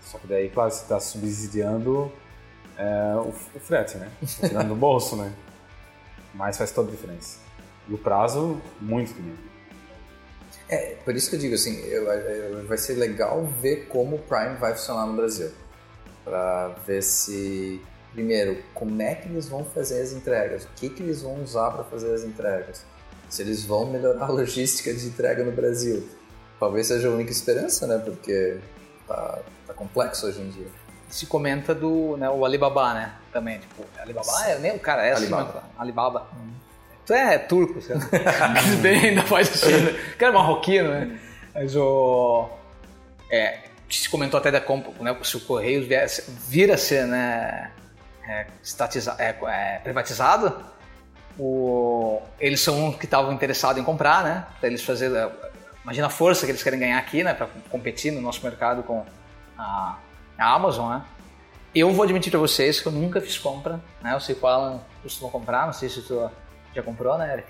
[0.00, 2.10] Só que daí, claro, você está subsidiando
[2.78, 4.10] é, o, o frete, né?
[4.40, 5.32] Tirando do bolso, né?
[6.34, 7.38] Mas faz toda a diferença.
[7.88, 9.34] E o prazo, muito também.
[10.68, 14.18] É, por isso que eu digo assim, eu- eu- vai ser legal ver como o
[14.18, 15.50] Prime vai funcionar no Brasil.
[16.24, 17.80] Pra ver se,
[18.12, 21.70] primeiro, como é que eles vão fazer as entregas, o que, que eles vão usar
[21.70, 22.84] para fazer as entregas.
[23.28, 26.06] Se eles vão melhorar a logística de entrega no Brasil.
[26.58, 27.98] Talvez seja a única esperança, né?
[28.04, 28.58] Porque
[29.06, 30.68] tá, tá complexo hoje em dia.
[31.08, 33.12] Se comenta do né, o Alibaba, né?
[33.32, 35.52] Também, tipo, Alibaba é nem o cara, é assim, Alibaba.
[35.54, 35.60] né?
[35.78, 36.26] Alibaba.
[37.06, 37.94] Tu é turco, você
[38.82, 39.70] bem ainda faz isso.
[39.70, 39.92] Né?
[40.18, 41.18] Cara, marroquino, né?
[41.54, 42.48] Mas o.
[43.30, 45.16] É, se comentou até da compra, né?
[45.22, 47.70] Se o Correios viesse- vir a ser, né?
[48.28, 50.60] É, estatiza, é, é, privatizado,
[51.38, 54.44] o, eles são os que estavam interessados em comprar, né?
[54.58, 55.30] Pra eles fazerem.
[55.84, 57.32] Imagina a força que eles querem ganhar aqui, né?
[57.34, 59.04] Para competir no nosso mercado com
[59.56, 59.96] a,
[60.38, 61.02] a Amazon, né?
[61.74, 64.14] Eu vou admitir para vocês que eu nunca fiz compra, né?
[64.14, 66.30] Eu sei que o Alan costuma comprar, não sei se tu
[66.74, 67.48] já comprou, né, Eric?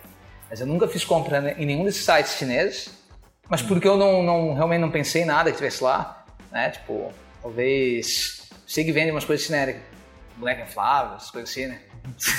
[0.50, 2.90] Mas eu nunca fiz compra em nenhum desses sites chineses,
[3.48, 6.70] mas porque eu não, não- realmente não pensei em nada que tivesse lá, né?
[6.70, 8.48] Tipo, talvez.
[8.66, 9.80] Sei que vende umas coisas Eric?
[10.36, 11.80] Boneca inflável, essas coisas assim, né?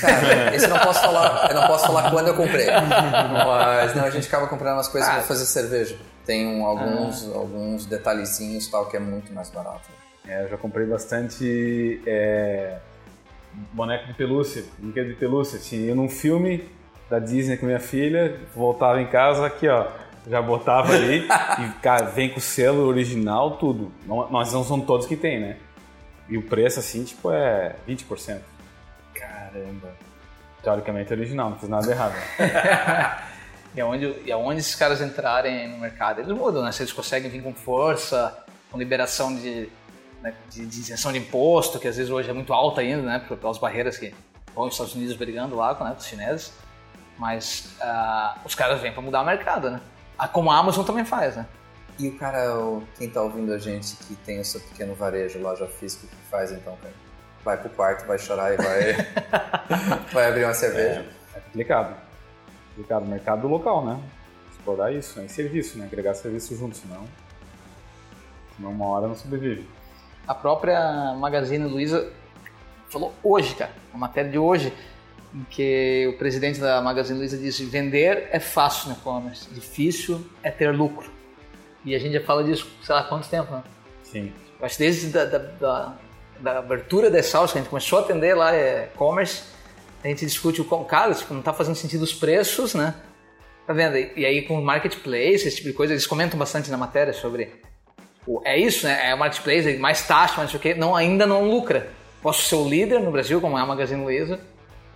[0.01, 2.67] Cara, esse eu não posso falar, eu não posso falar quando eu comprei.
[2.71, 5.97] Mas não, a gente acaba comprando umas coisas pra fazer cerveja.
[6.25, 9.89] Tem um- alguns, alguns detalhezinhos tal que é muito mais barato.
[10.27, 12.77] É, eu já comprei bastante é,
[13.73, 15.57] boneco de pelúcia, brinquedo de pelúcia.
[15.59, 16.67] Tinha num filme
[17.09, 19.87] da Disney com minha filha, voltava em casa, aqui ó,
[20.27, 21.25] já botava ali
[21.59, 23.91] e cara, vem com o selo original, tudo.
[24.05, 25.57] Não, mas não são todos que tem, né?
[26.27, 28.41] E o preço, assim, tipo, é 20%.
[29.13, 29.95] Caramba.
[30.61, 32.15] Teoricamente original, não fiz nada errado.
[33.75, 36.71] E aonde, e aonde esses caras entrarem no mercado, eles mudam, né?
[36.71, 38.35] Se eles conseguem vir com força,
[38.71, 39.69] com liberação de,
[40.21, 43.19] né, de, de isenção de imposto, que às vezes hoje é muito alta ainda, né?
[43.19, 44.13] Pelas barreiras que
[44.53, 46.53] vão os Estados Unidos brigando lá né, com os chineses.
[47.17, 49.82] Mas ah, os caras vêm para mudar o mercado, né?
[50.17, 51.45] Ah, Como a Amazon também faz, né?
[51.99, 52.45] E o cara,
[52.97, 56.15] quem tá ouvindo a gente que tem o seu pequeno varejo, loja física, o que
[56.30, 56.93] faz então, cara?
[57.43, 58.93] Vai pro quarto, vai chorar e vai,
[60.13, 61.06] vai abrir uma cerveja.
[61.34, 61.95] É complicado.
[62.69, 63.06] Complicado.
[63.06, 63.99] Mercado local, né?
[64.51, 65.25] Explorar isso, né?
[65.25, 65.86] E serviço, né?
[65.86, 67.08] Agregar serviço junto, senão.
[68.56, 69.67] Senão uma hora não sobrevive.
[70.27, 72.11] A própria Magazine Luiza
[72.89, 74.73] falou hoje, cara, uma matéria de hoje,
[75.33, 80.51] em que o presidente da Magazine Luiza disse: vender é fácil no e-commerce, difícil é
[80.51, 81.09] ter lucro.
[81.85, 83.63] E a gente já fala disso, sei lá quanto tempo, né?
[84.03, 84.33] Sim.
[84.59, 85.95] Eu acho que desde da, da, da,
[86.39, 89.43] da abertura da Sauce, que a gente começou a atender lá é, e-commerce,
[90.03, 92.93] a gente discute o com cara, tipo, não tá fazendo sentido os preços, né?
[93.65, 93.97] Tá vendo?
[93.97, 97.51] E, aí com o marketplace, esse tipo de coisa, eles comentam bastante na matéria sobre
[98.43, 99.09] é isso, né?
[99.09, 101.89] É o marketplace, é mais taxa, mas não sei o quê, não, ainda não lucra.
[102.21, 104.39] Posso ser o líder no Brasil, como é a Magazine Luiza,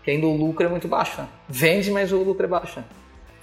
[0.04, 1.22] que ainda o lucro é muito baixo.
[1.22, 1.28] né?
[1.48, 2.80] Vende, mas o lucro é baixo.
[2.80, 2.86] né?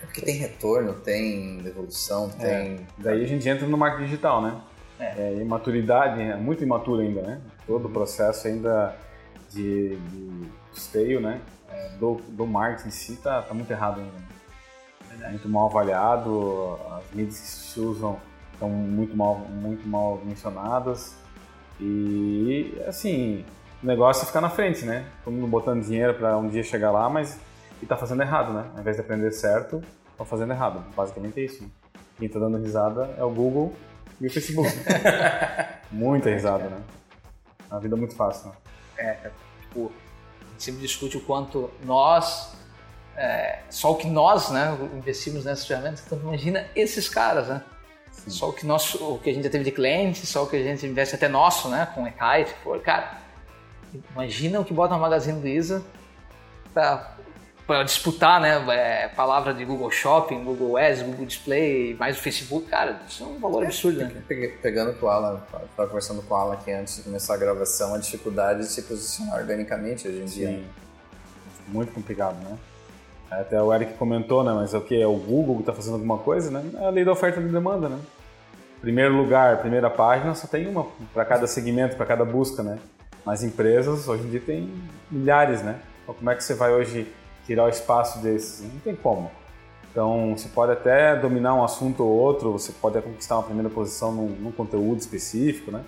[0.03, 2.87] É porque tem retorno, tem devolução, tem.
[2.99, 4.57] Daí a gente entra no marketing digital, né?
[5.01, 5.15] É.
[5.17, 7.41] É, imaturidade, é muito imaturo ainda, né?
[7.67, 8.97] Todo o processo ainda
[9.51, 11.41] de, de custeio, né?
[11.71, 14.13] É, do, do marketing em si tá, tá muito errado ainda.
[15.19, 15.29] né?
[15.31, 18.19] Muito mal avaliado, as mídias que se usam
[18.59, 21.15] estão muito mal, muito mal mencionadas.
[21.81, 23.45] E, assim,
[23.83, 25.07] o negócio é ficar na frente, né?
[25.25, 27.39] Todo mundo botando dinheiro para um dia chegar lá, mas
[27.81, 28.69] e tá fazendo errado, né?
[28.75, 29.81] Ao invés de aprender certo,
[30.17, 30.85] tá fazendo errado.
[30.97, 31.63] Basicamente é isso.
[31.63, 31.69] né?
[32.19, 33.73] Quem tá dando risada é o Google
[34.21, 34.69] e o Facebook.
[35.93, 36.81] Muita risada, né?
[37.71, 38.53] É uma vida muito fácil,
[38.97, 39.31] né?
[39.61, 39.93] Tipo,
[40.41, 42.55] a gente sempre discute o quanto nós,
[43.17, 47.63] é, só o que nós, né, investimos nessas ferramentas, então imagina esses caras, né?
[48.27, 50.57] Só o que, nosso, o que a gente já teve de cliente, só o que
[50.57, 51.89] a gente investe até nosso, né?
[51.95, 52.55] Com o e-kite.
[52.63, 53.19] Pô, cara,
[54.13, 55.83] imagina o que bota uma Magazine Luiza
[56.73, 58.65] pra disputar, né?
[58.75, 62.69] É, palavra de Google Shopping, Google Ads, Google Display, mais o Facebook.
[62.69, 64.23] Cara, isso é um valor absurdo, né?
[64.63, 67.95] Pegando com o Alan, estava conversando com o Alan aqui antes de começar a gravação,
[67.95, 70.49] a dificuldade de se posicionar organicamente hoje em dia.
[70.49, 70.67] Sim.
[71.69, 72.57] Muito complicado, né?
[73.31, 74.53] Até o Eric comentou, né?
[74.53, 75.01] Mas é o que?
[75.01, 76.65] É o Google que está fazendo alguma coisa, né?
[76.81, 77.99] É a lei da oferta e da demanda, né?
[78.81, 82.79] Primeiro lugar, primeira página, só tem uma para cada segmento, para cada busca, né?
[83.27, 84.73] Nas empresas, hoje em dia tem
[85.11, 85.81] milhares, né?
[86.03, 87.13] Então, como é que você vai hoje
[87.45, 88.63] tirar o espaço desses?
[88.63, 89.31] Não tem como.
[89.91, 93.69] Então, você pode até dominar um assunto ou outro, você pode até conquistar uma primeira
[93.69, 95.83] posição num, num conteúdo específico, né?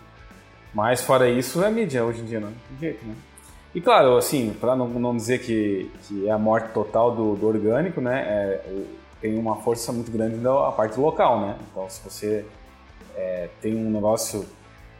[0.74, 3.14] Mas fora isso, é mídia hoje em dia, não tem jeito, né?
[3.74, 7.46] E claro, assim, para não, não dizer que, que é a morte total do, do
[7.46, 8.20] orgânico, né?
[8.20, 8.84] é,
[9.20, 11.58] tem uma força muito grande da parte local, né?
[11.70, 12.44] Então, se você
[13.14, 14.46] é, tem um negócio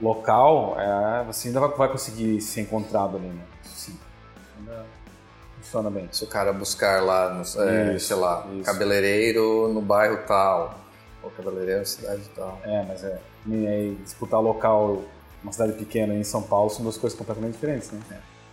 [0.00, 3.42] local, é, você ainda vai, vai conseguir ser encontrado ali, né?
[3.62, 3.98] Sim.
[4.59, 4.85] Ainda
[5.59, 6.09] funciona bem.
[6.12, 8.64] Se o cara buscar lá, no, é, Isso, sei lá, isso.
[8.64, 10.78] cabeleireiro no bairro tal,
[11.22, 12.61] ou cabeleireiro na cidade tal.
[12.62, 13.18] É, mas é.
[13.48, 15.02] aí disputar local,
[15.42, 18.00] uma cidade pequena em São Paulo são duas coisas completamente diferentes, né?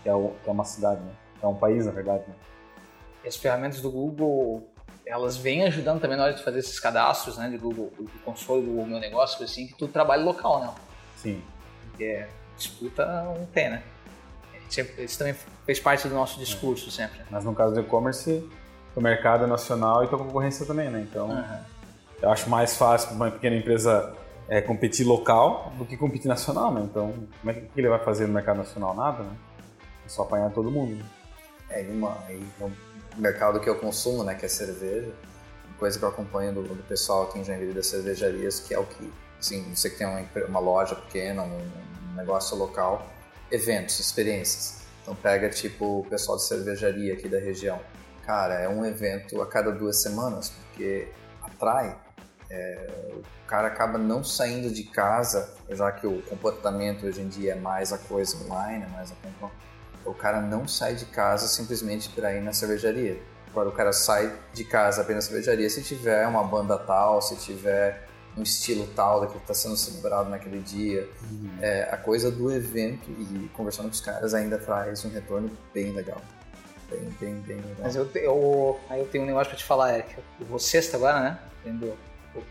[0.02, 1.12] Que, é o, que é uma cidade, né?
[1.42, 2.34] É um país, na verdade, né?
[3.24, 4.68] E as ferramentas do Google,
[5.04, 7.48] elas vêm ajudando também na hora de fazer esses cadastros, né?
[7.48, 10.70] De Google, do console do meu negócio, assim, que tudo trabalha local, né?
[11.16, 11.42] Sim.
[11.90, 13.82] Porque disputa não tem, né?
[14.98, 15.34] Isso também
[15.64, 17.20] fez parte do nosso discurso sempre.
[17.30, 18.46] Mas no caso do e-commerce,
[18.94, 21.00] o mercado é nacional e com a concorrência também, né?
[21.08, 21.60] Então, Aham.
[22.20, 24.14] eu acho mais fácil para uma pequena empresa
[24.48, 26.82] é, competir local do que competir nacional, né?
[26.82, 28.94] Então, como é que ele vai fazer no mercado nacional?
[28.94, 29.30] Nada, né?
[30.08, 30.96] É só apanhar todo mundo.
[30.96, 31.04] né?
[31.68, 32.74] É, e uma, e no
[33.18, 35.12] mercado que eu consumo, né, que é cerveja,
[35.78, 38.86] coisa que eu acompanho do, do pessoal aqui em Joinville das cervejarias, que é o
[38.86, 41.60] que, assim, você que tem uma, uma loja pequena, um,
[42.10, 43.06] um negócio local,
[43.50, 44.86] eventos, experiências.
[45.02, 47.78] Então pega, tipo, o pessoal de cervejaria aqui da região.
[48.24, 51.08] Cara, é um evento a cada duas semanas, porque
[51.42, 51.96] atrai.
[52.50, 57.52] É, o cara acaba não saindo de casa, já que o comportamento hoje em dia
[57.52, 59.50] é mais a coisa online, é mais a compra
[60.04, 63.20] o cara não sai de casa simplesmente para ir na cervejaria.
[63.50, 67.36] Agora o cara sai de casa apenas na cervejaria se tiver uma banda tal, se
[67.36, 68.06] tiver
[68.36, 71.08] um estilo tal daquilo que está sendo celebrado naquele dia.
[71.60, 75.92] É, a coisa do evento e conversando com os caras ainda traz um retorno bem
[75.92, 76.20] legal.
[76.90, 77.76] Bem, bem, bem legal.
[77.80, 80.14] Mas eu, eu, aí eu tenho um negócio pra te falar, Eric.
[80.40, 81.38] Eu vou sexta agora, né?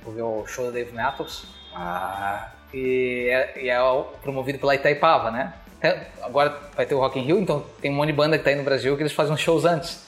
[0.03, 1.47] Vou, ver o show da Dave Metals.
[1.73, 3.79] Ah, E é, e é
[4.21, 5.53] promovido pela Itaipava, né?
[5.77, 8.43] Até Agora vai ter o Rock in Rio, então tem um monte de banda que
[8.43, 10.05] tá aí no Brasil que eles fazem uns shows antes.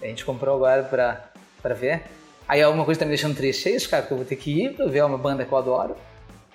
[0.00, 2.02] A gente comprou agora pra, pra ver.
[2.48, 4.36] Aí alguma coisa que tá me deixando triste é isso, cara, porque eu vou ter
[4.36, 5.96] que ir pra ver uma banda que eu adoro.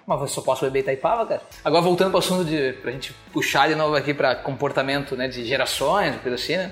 [0.05, 1.41] Mas eu só posso beber Itaipava, cara.
[1.63, 2.73] Agora voltando pro assunto de.
[2.73, 6.71] pra gente puxar de novo aqui pra comportamento né, de gerações, coisa assim, né?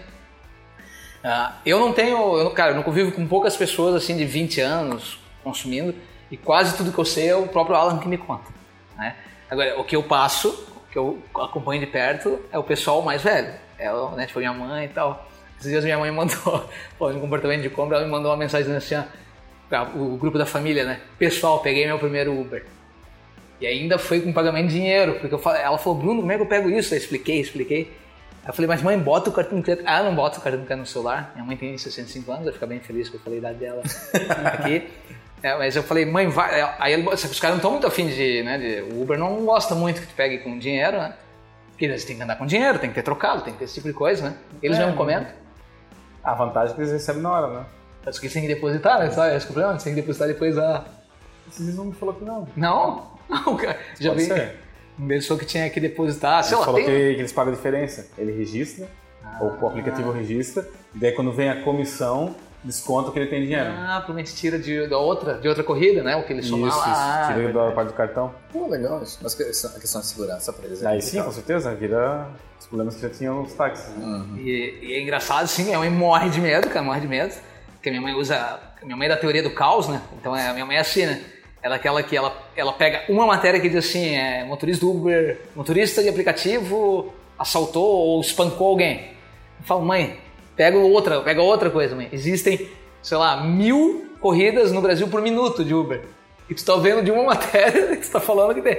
[1.23, 4.59] Ah, eu não tenho, eu, cara, eu não convivo com poucas pessoas assim de 20
[4.59, 5.95] anos consumindo
[6.29, 8.51] e quase tudo que eu sei é o próprio Alan que me conta.
[8.97, 9.15] Né?
[9.49, 13.51] Agora, o que eu passo, que eu acompanho de perto é o pessoal mais velho,
[13.79, 15.27] é né, tipo minha mãe e tal.
[15.60, 18.73] Esses dias minha mãe mandou, falando de comportamento de compra, ela me mandou uma mensagem
[18.75, 18.95] assim,
[19.95, 20.99] o grupo da família, né?
[21.17, 22.63] Pessoal, peguei meu primeiro Uber.
[23.60, 26.36] E ainda foi com pagamento de dinheiro, porque eu falei, ela falou, Bruno, como é
[26.36, 26.93] que eu pego isso?
[26.93, 27.91] Eu expliquei, expliquei.
[28.43, 29.86] Aí eu falei, mas mãe, bota o cartão de crédito.
[29.88, 31.32] Ah, não bota o cartão de crédito no celular.
[31.34, 33.82] Minha mãe tem 65 anos, vai ficar bem feliz que eu falei a idade dela
[34.53, 34.88] aqui.
[35.43, 36.62] É, mas eu falei, mãe, vai.
[36.79, 38.58] Aí ele, que os caras não estão muito afim de, né?
[38.58, 41.13] De, o Uber não gosta muito que tu pegue com dinheiro, né?
[41.69, 43.73] Porque eles têm que andar com dinheiro, tem que ter trocado, tem que ter esse
[43.73, 44.38] tipo de coisa, né?
[44.62, 45.27] Eles É, mesmo comentam.
[46.23, 47.65] A vantagem é que eles recebem na hora, né?
[48.06, 49.12] Mas que eles têm que depositar, né?
[49.12, 50.86] Só, esse é o problema, eles têm que depositar depois a.
[51.58, 52.47] Dias não me falou que não.
[52.56, 53.12] Não?
[53.29, 53.79] Não, cara.
[53.99, 54.27] Já Pode vi.
[54.27, 54.60] ser.
[55.08, 56.86] Pessoa que tinha que depositar, sei Ele lá, falou tem...
[56.89, 56.97] Ah.
[56.97, 58.08] que, que eles pagam a diferença.
[58.17, 58.88] Ele registra,
[59.41, 63.69] ou o aplicativo registra, e daí quando vem a comissão, desconta que ele tem dinheiro.
[63.71, 66.15] Ah, provavelmente tira de, da outra, de outra corrida, né?
[66.15, 66.86] O que ele somar isso, lá.
[66.88, 67.32] Ah, isso.
[67.34, 67.69] Tira verdade.
[67.69, 68.34] da parte do cartão.
[68.52, 69.19] pô, legal isso.
[69.21, 72.28] Mas que- a questão de segurança para eles é Daí sim, com certeza, vira
[72.60, 73.89] os problemas que já tinham nos táxis.
[73.95, 74.06] né?
[74.06, 74.38] Uhum.
[74.38, 77.34] E, e é engraçado, sim, minha mãe morre de medo, cara, morre de medo.
[77.73, 78.60] Porque minha mãe usa.
[78.82, 80.02] Minha mãe é da teoria do caos, né?
[80.19, 81.21] Então é, minha mãe é assim, né?
[81.62, 84.91] Ela é aquela que ela, ela pega uma matéria que diz assim: é, motorista do
[84.91, 89.12] Uber, motorista de aplicativo assaltou ou espancou alguém.
[89.60, 90.17] Eu falo, mãe,
[90.55, 92.09] pega outra, pega outra coisa, mãe.
[92.11, 92.69] Existem,
[93.01, 96.01] sei lá, mil corridas no Brasil por minuto de Uber.
[96.49, 98.77] E tu tá vendo de uma matéria que tu tá falando que tem.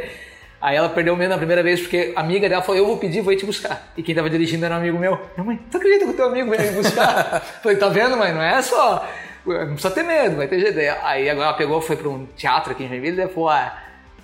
[0.60, 2.96] Aí ela perdeu o medo na primeira vez porque a amiga dela falou: Eu vou
[2.96, 3.92] pedir, vou ir te buscar.
[3.96, 5.20] E quem tava dirigindo era um amigo meu.
[5.36, 7.40] Minha mãe, tu acredita que o teu amigo veio me buscar?
[7.62, 8.32] Falei: Tá vendo, mãe?
[8.32, 9.06] Não é só.
[9.44, 10.78] não precisa ter medo, vai ter jeito.
[11.02, 13.76] Aí agora ela pegou, foi para um teatro aqui em Joinville e falou, ah,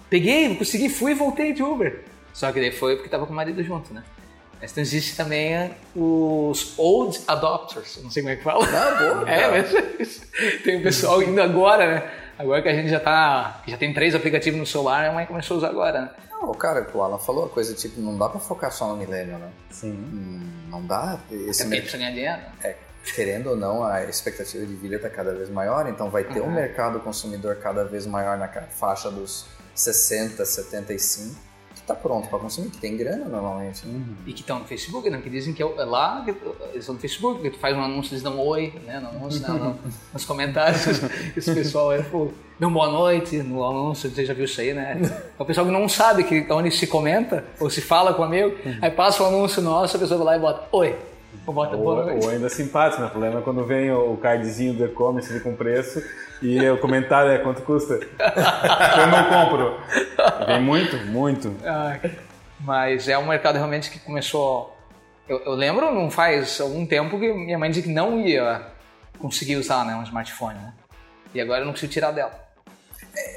[0.09, 2.05] peguei, consegui, fui e voltei de Uber.
[2.33, 4.03] Só que daí foi porque tava com o marido junto, né?
[4.61, 8.67] Mas então existe também os old adopters, não sei como é que fala.
[8.67, 10.21] Não, boa, É, mas
[10.65, 12.11] tem um pessoal indo agora, né?
[12.39, 15.57] Agora que a gente já tá, já tem três aplicativos no celular, a mãe começou
[15.57, 16.11] a usar agora, né?
[16.31, 19.39] Não, cara, o Alan falou a coisa tipo, não dá pra focar só no milênio,
[19.39, 19.51] né?
[19.71, 19.93] Sim.
[19.93, 21.19] Hum, Não dá.
[21.31, 22.41] Esse Também mer- precisa ganhar dinheiro.
[22.65, 22.77] é,
[23.15, 26.45] querendo ou não, a expectativa de vida está cada vez maior, então vai ter um
[26.47, 26.53] Uhum.
[26.53, 29.45] mercado consumidor cada vez maior na faixa dos
[29.75, 31.37] 60, 75,
[31.91, 33.87] está pronto para consumir, que tem grana normalmente.
[33.87, 34.01] né?
[34.27, 35.21] E que estão no Facebook, né?
[35.23, 38.13] Que dizem que é lá, que eles estão no Facebook, que tu faz um anúncio,
[38.13, 39.01] eles dão oi, né?
[39.01, 39.79] No anúncio, não, não,
[40.13, 40.87] nos comentários,
[41.37, 45.01] esse pessoal aí, pô, dão boa noite no anúncio, você já viu isso aí, né?
[45.39, 48.25] É o pessoal que não sabe que onde se comenta, ou se fala com o
[48.25, 50.97] amigo, aí passa o anúncio nosso, a pessoa vai lá e bota oi,
[51.47, 51.55] ou
[52.23, 53.09] Ou, ainda simpático, né?
[53.09, 56.03] O problema é quando vem o cardzinho do e-commerce ali com preço
[56.43, 57.95] e o comentário é quanto custa.
[58.99, 59.81] Eu não compro.
[60.47, 61.55] Vem muito, muito.
[61.65, 62.01] Ai,
[62.61, 64.77] Mas é um mercado realmente que começou.
[65.29, 68.63] Eu, eu lembro, não faz algum tempo, que minha mãe dizia que não ia
[69.19, 70.73] conseguir usar né, um smartphone, né?
[71.33, 72.33] E agora eu não consigo tirar dela.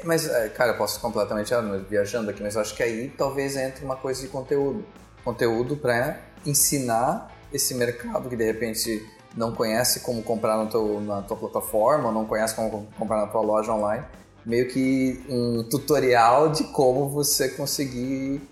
[0.04, 3.56] Mas, é, cara, eu posso completamente ah, viajando aqui, mas eu acho que aí talvez
[3.56, 4.84] entre uma coisa de conteúdo.
[5.24, 11.22] Conteúdo para ensinar esse mercado que de repente não conhece como comprar no teu, na
[11.22, 14.04] tua plataforma, não conhece como comprar na tua loja online.
[14.44, 18.42] Meio que um tutorial de como você conseguir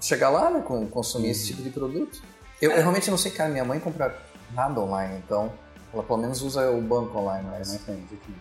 [0.00, 2.22] chegar lá, né, com, consumir esse tipo de produto.
[2.60, 4.14] Eu, eu realmente não sei, cara, minha mãe compra
[4.52, 5.50] nada online, então
[5.92, 8.34] ela pelo menos usa o banco online, mas aqui.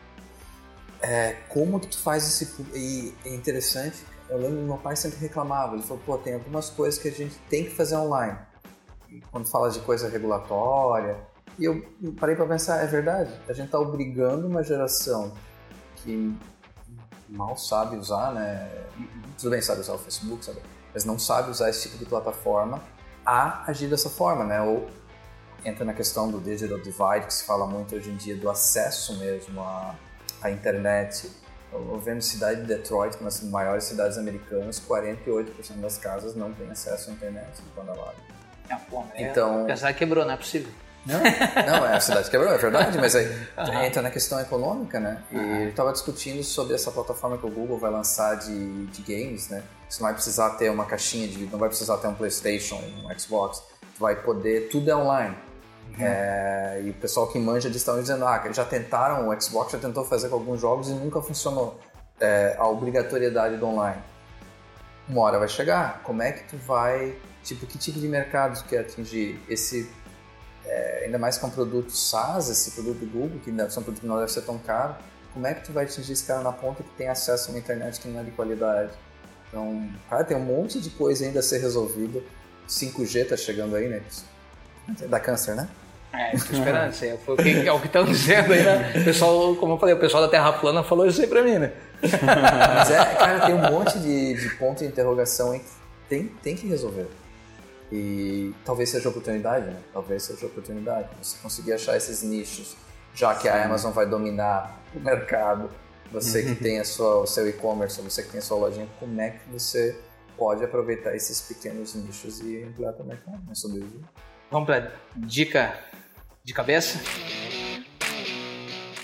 [1.01, 3.97] é, como que tu faz esse e é interessante
[4.29, 7.11] eu lembro que meu pai sempre reclamava ele falou pô tem algumas coisas que a
[7.11, 8.37] gente tem que fazer online
[9.31, 11.17] quando fala de coisa regulatória
[11.57, 11.85] e eu
[12.19, 15.31] parei para pensar é verdade a gente tá obrigando uma geração
[15.97, 16.35] que
[17.29, 18.69] mal sabe usar né
[19.37, 20.59] tudo bem sabe usar o Facebook sabe
[20.93, 22.81] mas não sabe usar esse tipo de plataforma
[23.25, 24.87] a agir dessa forma né ou
[25.65, 29.17] entra na questão do digital divide que se fala muito hoje em dia do acesso
[29.17, 29.95] mesmo a
[30.41, 31.29] a internet.
[31.71, 36.69] Eu vendo cidade de Detroit, uma das maiores cidades americanas, 48% das casas não têm
[36.69, 38.13] acesso à internet quando ela.
[38.69, 40.71] É, é, Então- Apesar que quebrou, não é possível.
[41.05, 43.25] Não, não, é a cidade quebrou, é verdade, mas aí
[43.87, 45.23] entra na questão econômica, né?
[45.31, 49.47] E eu estava discutindo sobre essa plataforma que o Google vai lançar de, de games,
[49.47, 49.63] né?
[49.87, 53.17] Você não vai precisar ter uma caixinha de não vai precisar ter um PlayStation, um
[53.17, 53.63] Xbox,
[53.97, 55.33] vai poder, tudo é online.
[55.99, 59.71] É, e o pessoal que manja disso estava dizendo, ah, que já tentaram, o Xbox
[59.71, 61.79] já tentou fazer com alguns jogos e nunca funcionou.
[62.19, 64.01] É, a obrigatoriedade do online.
[65.07, 67.15] Uma hora vai chegar, como é que tu vai,
[67.47, 69.39] tipo, que tipo de mercado quer atingir?
[69.49, 69.89] Esse
[70.65, 73.83] é, ainda mais com um produto SaaS, esse produto do Google, que deve ser um
[73.83, 74.95] produto que não deve ser tão caro,
[75.33, 77.59] como é que tu vai atingir esse cara na ponta que tem acesso a uma
[77.59, 78.91] internet que não é de qualidade?
[79.47, 82.21] Então, cara, tem um monte de coisa ainda a ser resolvida.
[82.67, 84.01] 5G tá chegando aí, né?
[85.07, 85.69] Dá câncer, né?
[86.11, 86.91] É, tô esperando.
[86.91, 88.93] isso aí foi o que, é o que estão dizendo aí, né?
[88.99, 91.59] O pessoal, como eu falei, o pessoal da Terra Plana falou isso aí pra mim,
[91.59, 91.71] né?
[92.01, 95.69] Mas é, cara, tem um monte de, de ponto de interrogação aí que
[96.09, 97.07] tem, tem que resolver.
[97.91, 99.79] E talvez seja oportunidade, né?
[99.93, 101.07] Talvez seja oportunidade.
[101.21, 102.75] Você conseguir achar esses nichos,
[103.13, 105.69] já que a Amazon vai dominar o mercado,
[106.11, 109.19] você que tem a sua, o seu e-commerce, você que tem a sua lojinha, como
[109.19, 109.97] é que você
[110.37, 113.55] pode aproveitar esses pequenos nichos e ampliar para o mercado, né?
[113.55, 114.01] Sobreviver.
[114.51, 115.77] Vamos pra dica
[116.43, 116.99] de cabeça?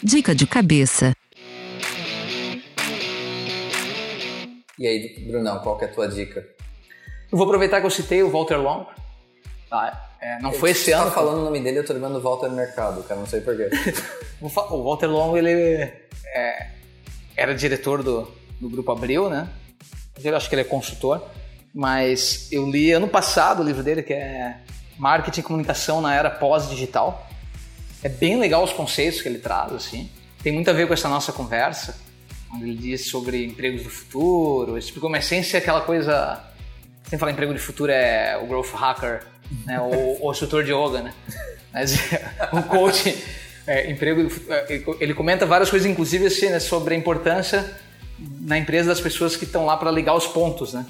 [0.01, 1.13] Dica de cabeça.
[4.77, 6.47] E aí, Brunão, qual que é a tua dica?
[7.33, 8.85] Eu vou aproveitar que eu citei o Walter Long.
[9.67, 10.07] Tá?
[10.21, 11.05] É, não foi esse Você ano.
[11.05, 13.71] tá falando o nome dele, eu tô lembrando Walter Mercado, cara, não sei porquê.
[14.39, 16.67] O O Walter Long, ele é,
[17.35, 19.49] era diretor do, do Grupo Abril, né?
[20.23, 21.23] Eu acho que ele é consultor.
[21.73, 24.57] Mas eu li ano passado o livro dele, que é
[24.99, 27.27] Marketing e Comunicação na Era Pós-Digital.
[28.03, 30.07] É bem legal os conceitos que ele traz, assim.
[30.43, 31.97] Tem muito a ver com essa nossa conversa,
[32.53, 36.52] onde ele diz sobre empregos do futuro, explicou uma essência, aquela coisa...
[37.09, 39.23] Sem falar emprego de futuro é o growth hacker,
[39.65, 39.79] né?
[39.79, 41.13] ou o instrutor de yoga, né?
[41.73, 41.95] Mas
[42.53, 43.15] o coach,
[43.67, 47.77] é, emprego, é, ele comenta várias coisas, inclusive assim, né, sobre a importância
[48.41, 50.85] na empresa das pessoas que estão lá para ligar os pontos, né?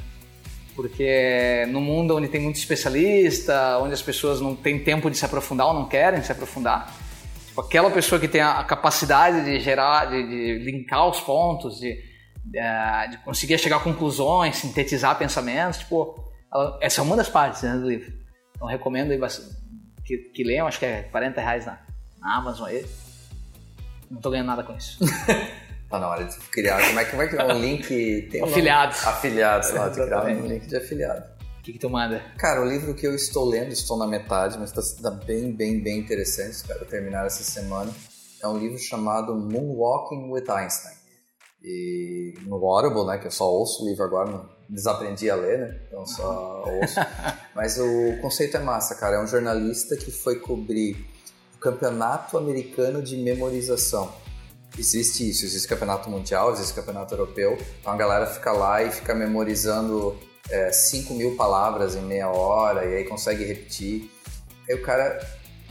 [0.75, 5.23] Porque no mundo onde tem muito especialista, onde as pessoas não têm tempo de se
[5.23, 6.91] aprofundar ou não querem se aprofundar,
[7.47, 11.95] tipo, aquela pessoa que tem a capacidade de gerar, de, de linkar os pontos, de,
[12.45, 16.15] de conseguir chegar a conclusões, sintetizar pensamentos, tipo,
[16.53, 18.11] ela- essa é uma das partes né, do livro.
[18.55, 19.19] Então recomendo aí
[20.05, 21.79] que, que leiam, acho que é 40 reais na,
[22.19, 22.85] na Amazon aí.
[24.11, 24.99] Não tô ganhando nada com isso.
[25.89, 26.83] Tá na hora de criar.
[26.87, 28.27] Como é que vai criar um link?
[28.31, 28.99] Tem um Afiliados.
[28.99, 31.23] nome- Afiliados, lá, de criar um link de afiliado.
[31.59, 32.19] O que, que tu manda?
[32.39, 35.99] Cara, o livro que eu estou lendo, estou na metade, mas está bem, bem, bem
[35.99, 36.49] interessante.
[36.53, 37.91] Espero terminar essa semana.
[38.41, 40.95] É um livro chamado Moonwalking with Einstein.
[41.63, 45.59] E no Audible, né, que eu só ouço o livro agora, não desaprendi a ler,
[45.59, 46.95] né, então só ouço.
[47.55, 49.15] Mas o conceito é massa, cara.
[49.15, 51.05] É um jornalista que foi cobrir
[51.55, 54.11] o campeonato americano de memorização.
[54.77, 57.57] Existe isso, existe campeonato mundial, existe campeonato europeu.
[57.79, 60.17] Então a galera fica lá e fica memorizando
[60.49, 64.09] é, 5 mil palavras em meia hora e aí consegue repetir.
[64.67, 65.19] Aí o cara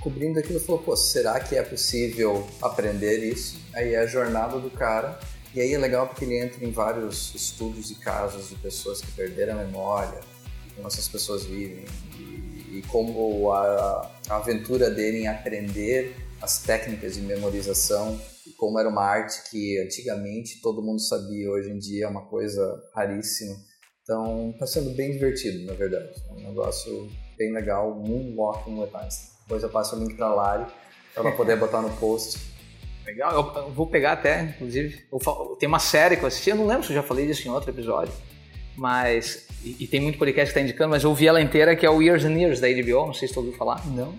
[0.00, 3.58] cobrindo aquilo falou, pô, será que é possível aprender isso?
[3.74, 5.18] Aí é a jornada do cara.
[5.54, 9.12] E aí é legal porque ele entra em vários estudos e casos de pessoas que
[9.12, 10.20] perderam a memória,
[10.74, 11.84] como essas pessoas vivem
[12.18, 18.78] e, e como a, a aventura dele em aprender as técnicas de memorização e como
[18.78, 23.54] era uma arte que antigamente todo mundo sabia, hoje em dia é uma coisa raríssima.
[24.02, 26.10] Então está sendo bem divertido, na verdade.
[26.28, 29.30] É um negócio bem legal, Moonwalking with Einstein.
[29.42, 30.72] Depois eu passo o link para a Lari,
[31.14, 32.38] para ela poder botar no post.
[33.06, 35.04] Legal, eu, eu vou pegar até, inclusive.
[35.12, 37.26] eu fa- Tem uma série que eu assisti, eu não lembro se eu já falei
[37.26, 38.12] disso em outro episódio,
[38.76, 39.46] mas.
[39.64, 41.90] E, e tem muito podcast que está indicando, mas eu vi ela inteira, que é
[41.90, 43.84] o Years and Years da HBO, não sei se tu ouviu falar.
[43.88, 44.14] Não.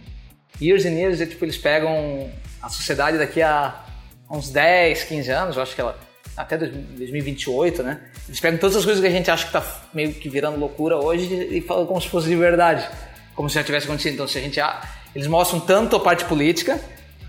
[0.62, 2.30] Years and Years é tipo, eles pegam
[2.62, 3.86] a sociedade daqui a
[4.30, 5.98] uns 10, 15 anos, eu acho que ela.
[6.36, 8.02] Até 2028, né?
[8.28, 9.64] Eles pegam todas as coisas que a gente acha que tá
[9.94, 12.88] meio que virando loucura hoje e falam como se fosse de verdade.
[13.36, 14.14] Como se já tivesse acontecido.
[14.14, 14.60] Então, se a gente.
[15.14, 16.80] Eles mostram tanto a parte política,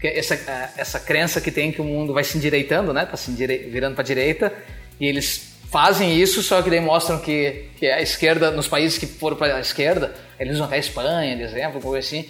[0.04, 0.34] porque essa,
[0.76, 3.06] essa crença que tem que o mundo vai se endireitando, né?
[3.06, 4.52] Tá se endire- virando para direita.
[5.00, 9.06] E eles fazem isso, só que daí mostram que, que a esquerda, nos países que
[9.06, 12.28] foram para a esquerda, eles usam até a Espanha, de exemplo, coisa assim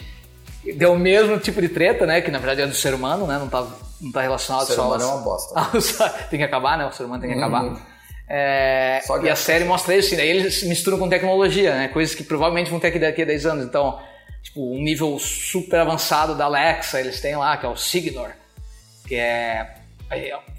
[0.76, 2.22] deu o mesmo tipo de treta, né?
[2.22, 3.38] Que na verdade é do ser humano, né?
[3.38, 3.66] Não tá,
[4.00, 6.08] não tá relacionado O ser só humano é uma bosta.
[6.30, 6.86] tem que acabar, né?
[6.86, 7.42] O ser humano tem que Uhum.
[7.44, 7.86] acabar.
[8.30, 11.88] É, Só e a série mostra isso, assim, daí eles misturam com tecnologia, né?
[11.88, 13.64] Coisas que provavelmente vão ter aqui daqui a 10 anos.
[13.66, 13.98] Então,
[14.45, 18.30] tipo, um nível super avançado da Alexa, eles têm lá, que é o Signor,
[19.09, 19.78] que é.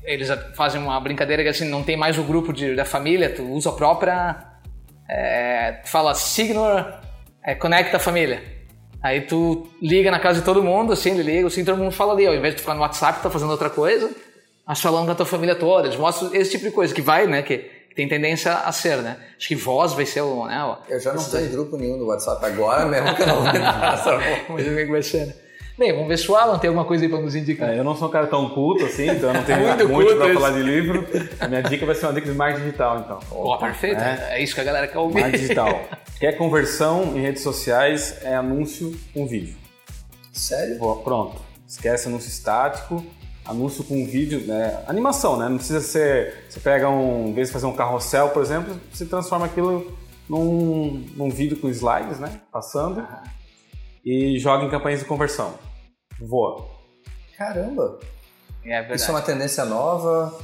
[0.04, 3.44] Eles fazem uma brincadeira que assim, não tem mais o grupo de, da família, tu
[3.44, 4.36] usa a própria.
[5.08, 7.00] É, fala Signor,
[7.44, 8.44] é, conecta a família.
[9.02, 12.14] Aí tu liga na casa de todo mundo, assim, ele liga, assim, todo mundo fala
[12.14, 14.10] ali, ao invés de ficar no WhatsApp, tá fazendo outra coisa,
[14.66, 15.88] mas falando com a tua família toda.
[15.88, 19.18] Eles mostram esse tipo de coisa que vai, né, que tem tendência a ser, né.
[19.38, 22.08] Acho que voz vai ser o, né, Eu já não tô em grupo nenhum do
[22.08, 23.96] WhatsApp agora mesmo que eu não vou entrar.
[24.48, 25.34] Vamos ver como é que vai ser, né.
[25.78, 27.70] Bem, vamos ver se o Alan tem alguma coisa aí pra nos indicar.
[27.70, 30.14] É, eu não sou um cara tão culto assim, então eu não tenho Muito muito,
[30.14, 30.34] isso.
[30.34, 31.06] falar de livro.
[31.38, 33.20] A minha dica vai ser uma dica de marketing digital, então.
[33.30, 34.42] Ó, perfeito, é.
[34.42, 35.20] isso que a galera quer ouvir.
[35.20, 35.82] Marketing digital.
[36.18, 39.58] Quer conversão em redes sociais, é anúncio com vídeo.
[40.32, 40.78] Sério?
[40.78, 41.42] Pô, Pronto.
[41.68, 43.06] Esquece anúncio estático,
[43.46, 44.84] anúncio com vídeo, né?
[44.88, 45.48] Animação, né?
[45.48, 46.46] Não precisa ser.
[46.50, 47.30] Você pega um.
[47.30, 49.96] Em vez de fazer um carrossel, por exemplo, você transforma aquilo
[50.28, 52.42] num, num vídeo com slides, né?
[52.52, 53.06] Passando.
[54.04, 55.54] E joga em campanhas de conversão.
[56.20, 56.66] Voa.
[57.38, 58.00] Caramba.
[58.64, 59.00] É verdade.
[59.00, 60.38] Isso é uma tendência nova.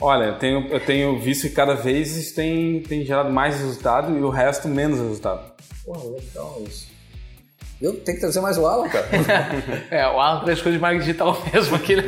[0.00, 4.16] Olha, eu tenho, eu tenho visto que cada vez isso tem, tem gerado mais resultado
[4.18, 5.52] e o resto menos resultado.
[5.84, 6.91] Porra, legal isso.
[7.82, 9.08] Eu tenho que trazer mais o Alan, cara.
[9.90, 12.04] É, o Alan traz coisas de marketing digital mesmo aqui, né?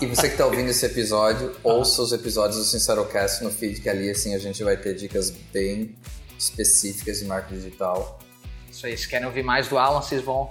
[0.00, 3.88] E você que está ouvindo esse episódio, ouça os episódios do Sincerocast no feed, que
[3.88, 5.94] ali assim a gente vai ter dicas bem
[6.38, 8.18] específicas de marketing digital.
[8.70, 10.50] Isso aí, se querem ouvir mais do Alan, vocês vão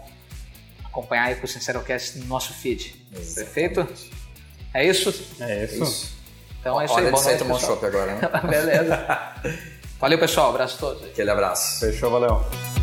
[0.83, 2.95] acompanhar aí com o Sincerocast no nosso feed.
[3.35, 3.87] Perfeito?
[4.73, 5.13] É isso?
[5.39, 6.11] É É isso.
[6.59, 7.05] Então é isso Hora aí.
[7.07, 7.75] de Boa sair tomar um pessoal.
[7.75, 8.29] chopp agora, né?
[8.49, 9.07] Beleza.
[9.99, 10.49] Valeu, pessoal.
[10.49, 11.03] Abraço a todos.
[11.03, 11.79] Aquele abraço.
[11.81, 12.82] Fechou, valeu.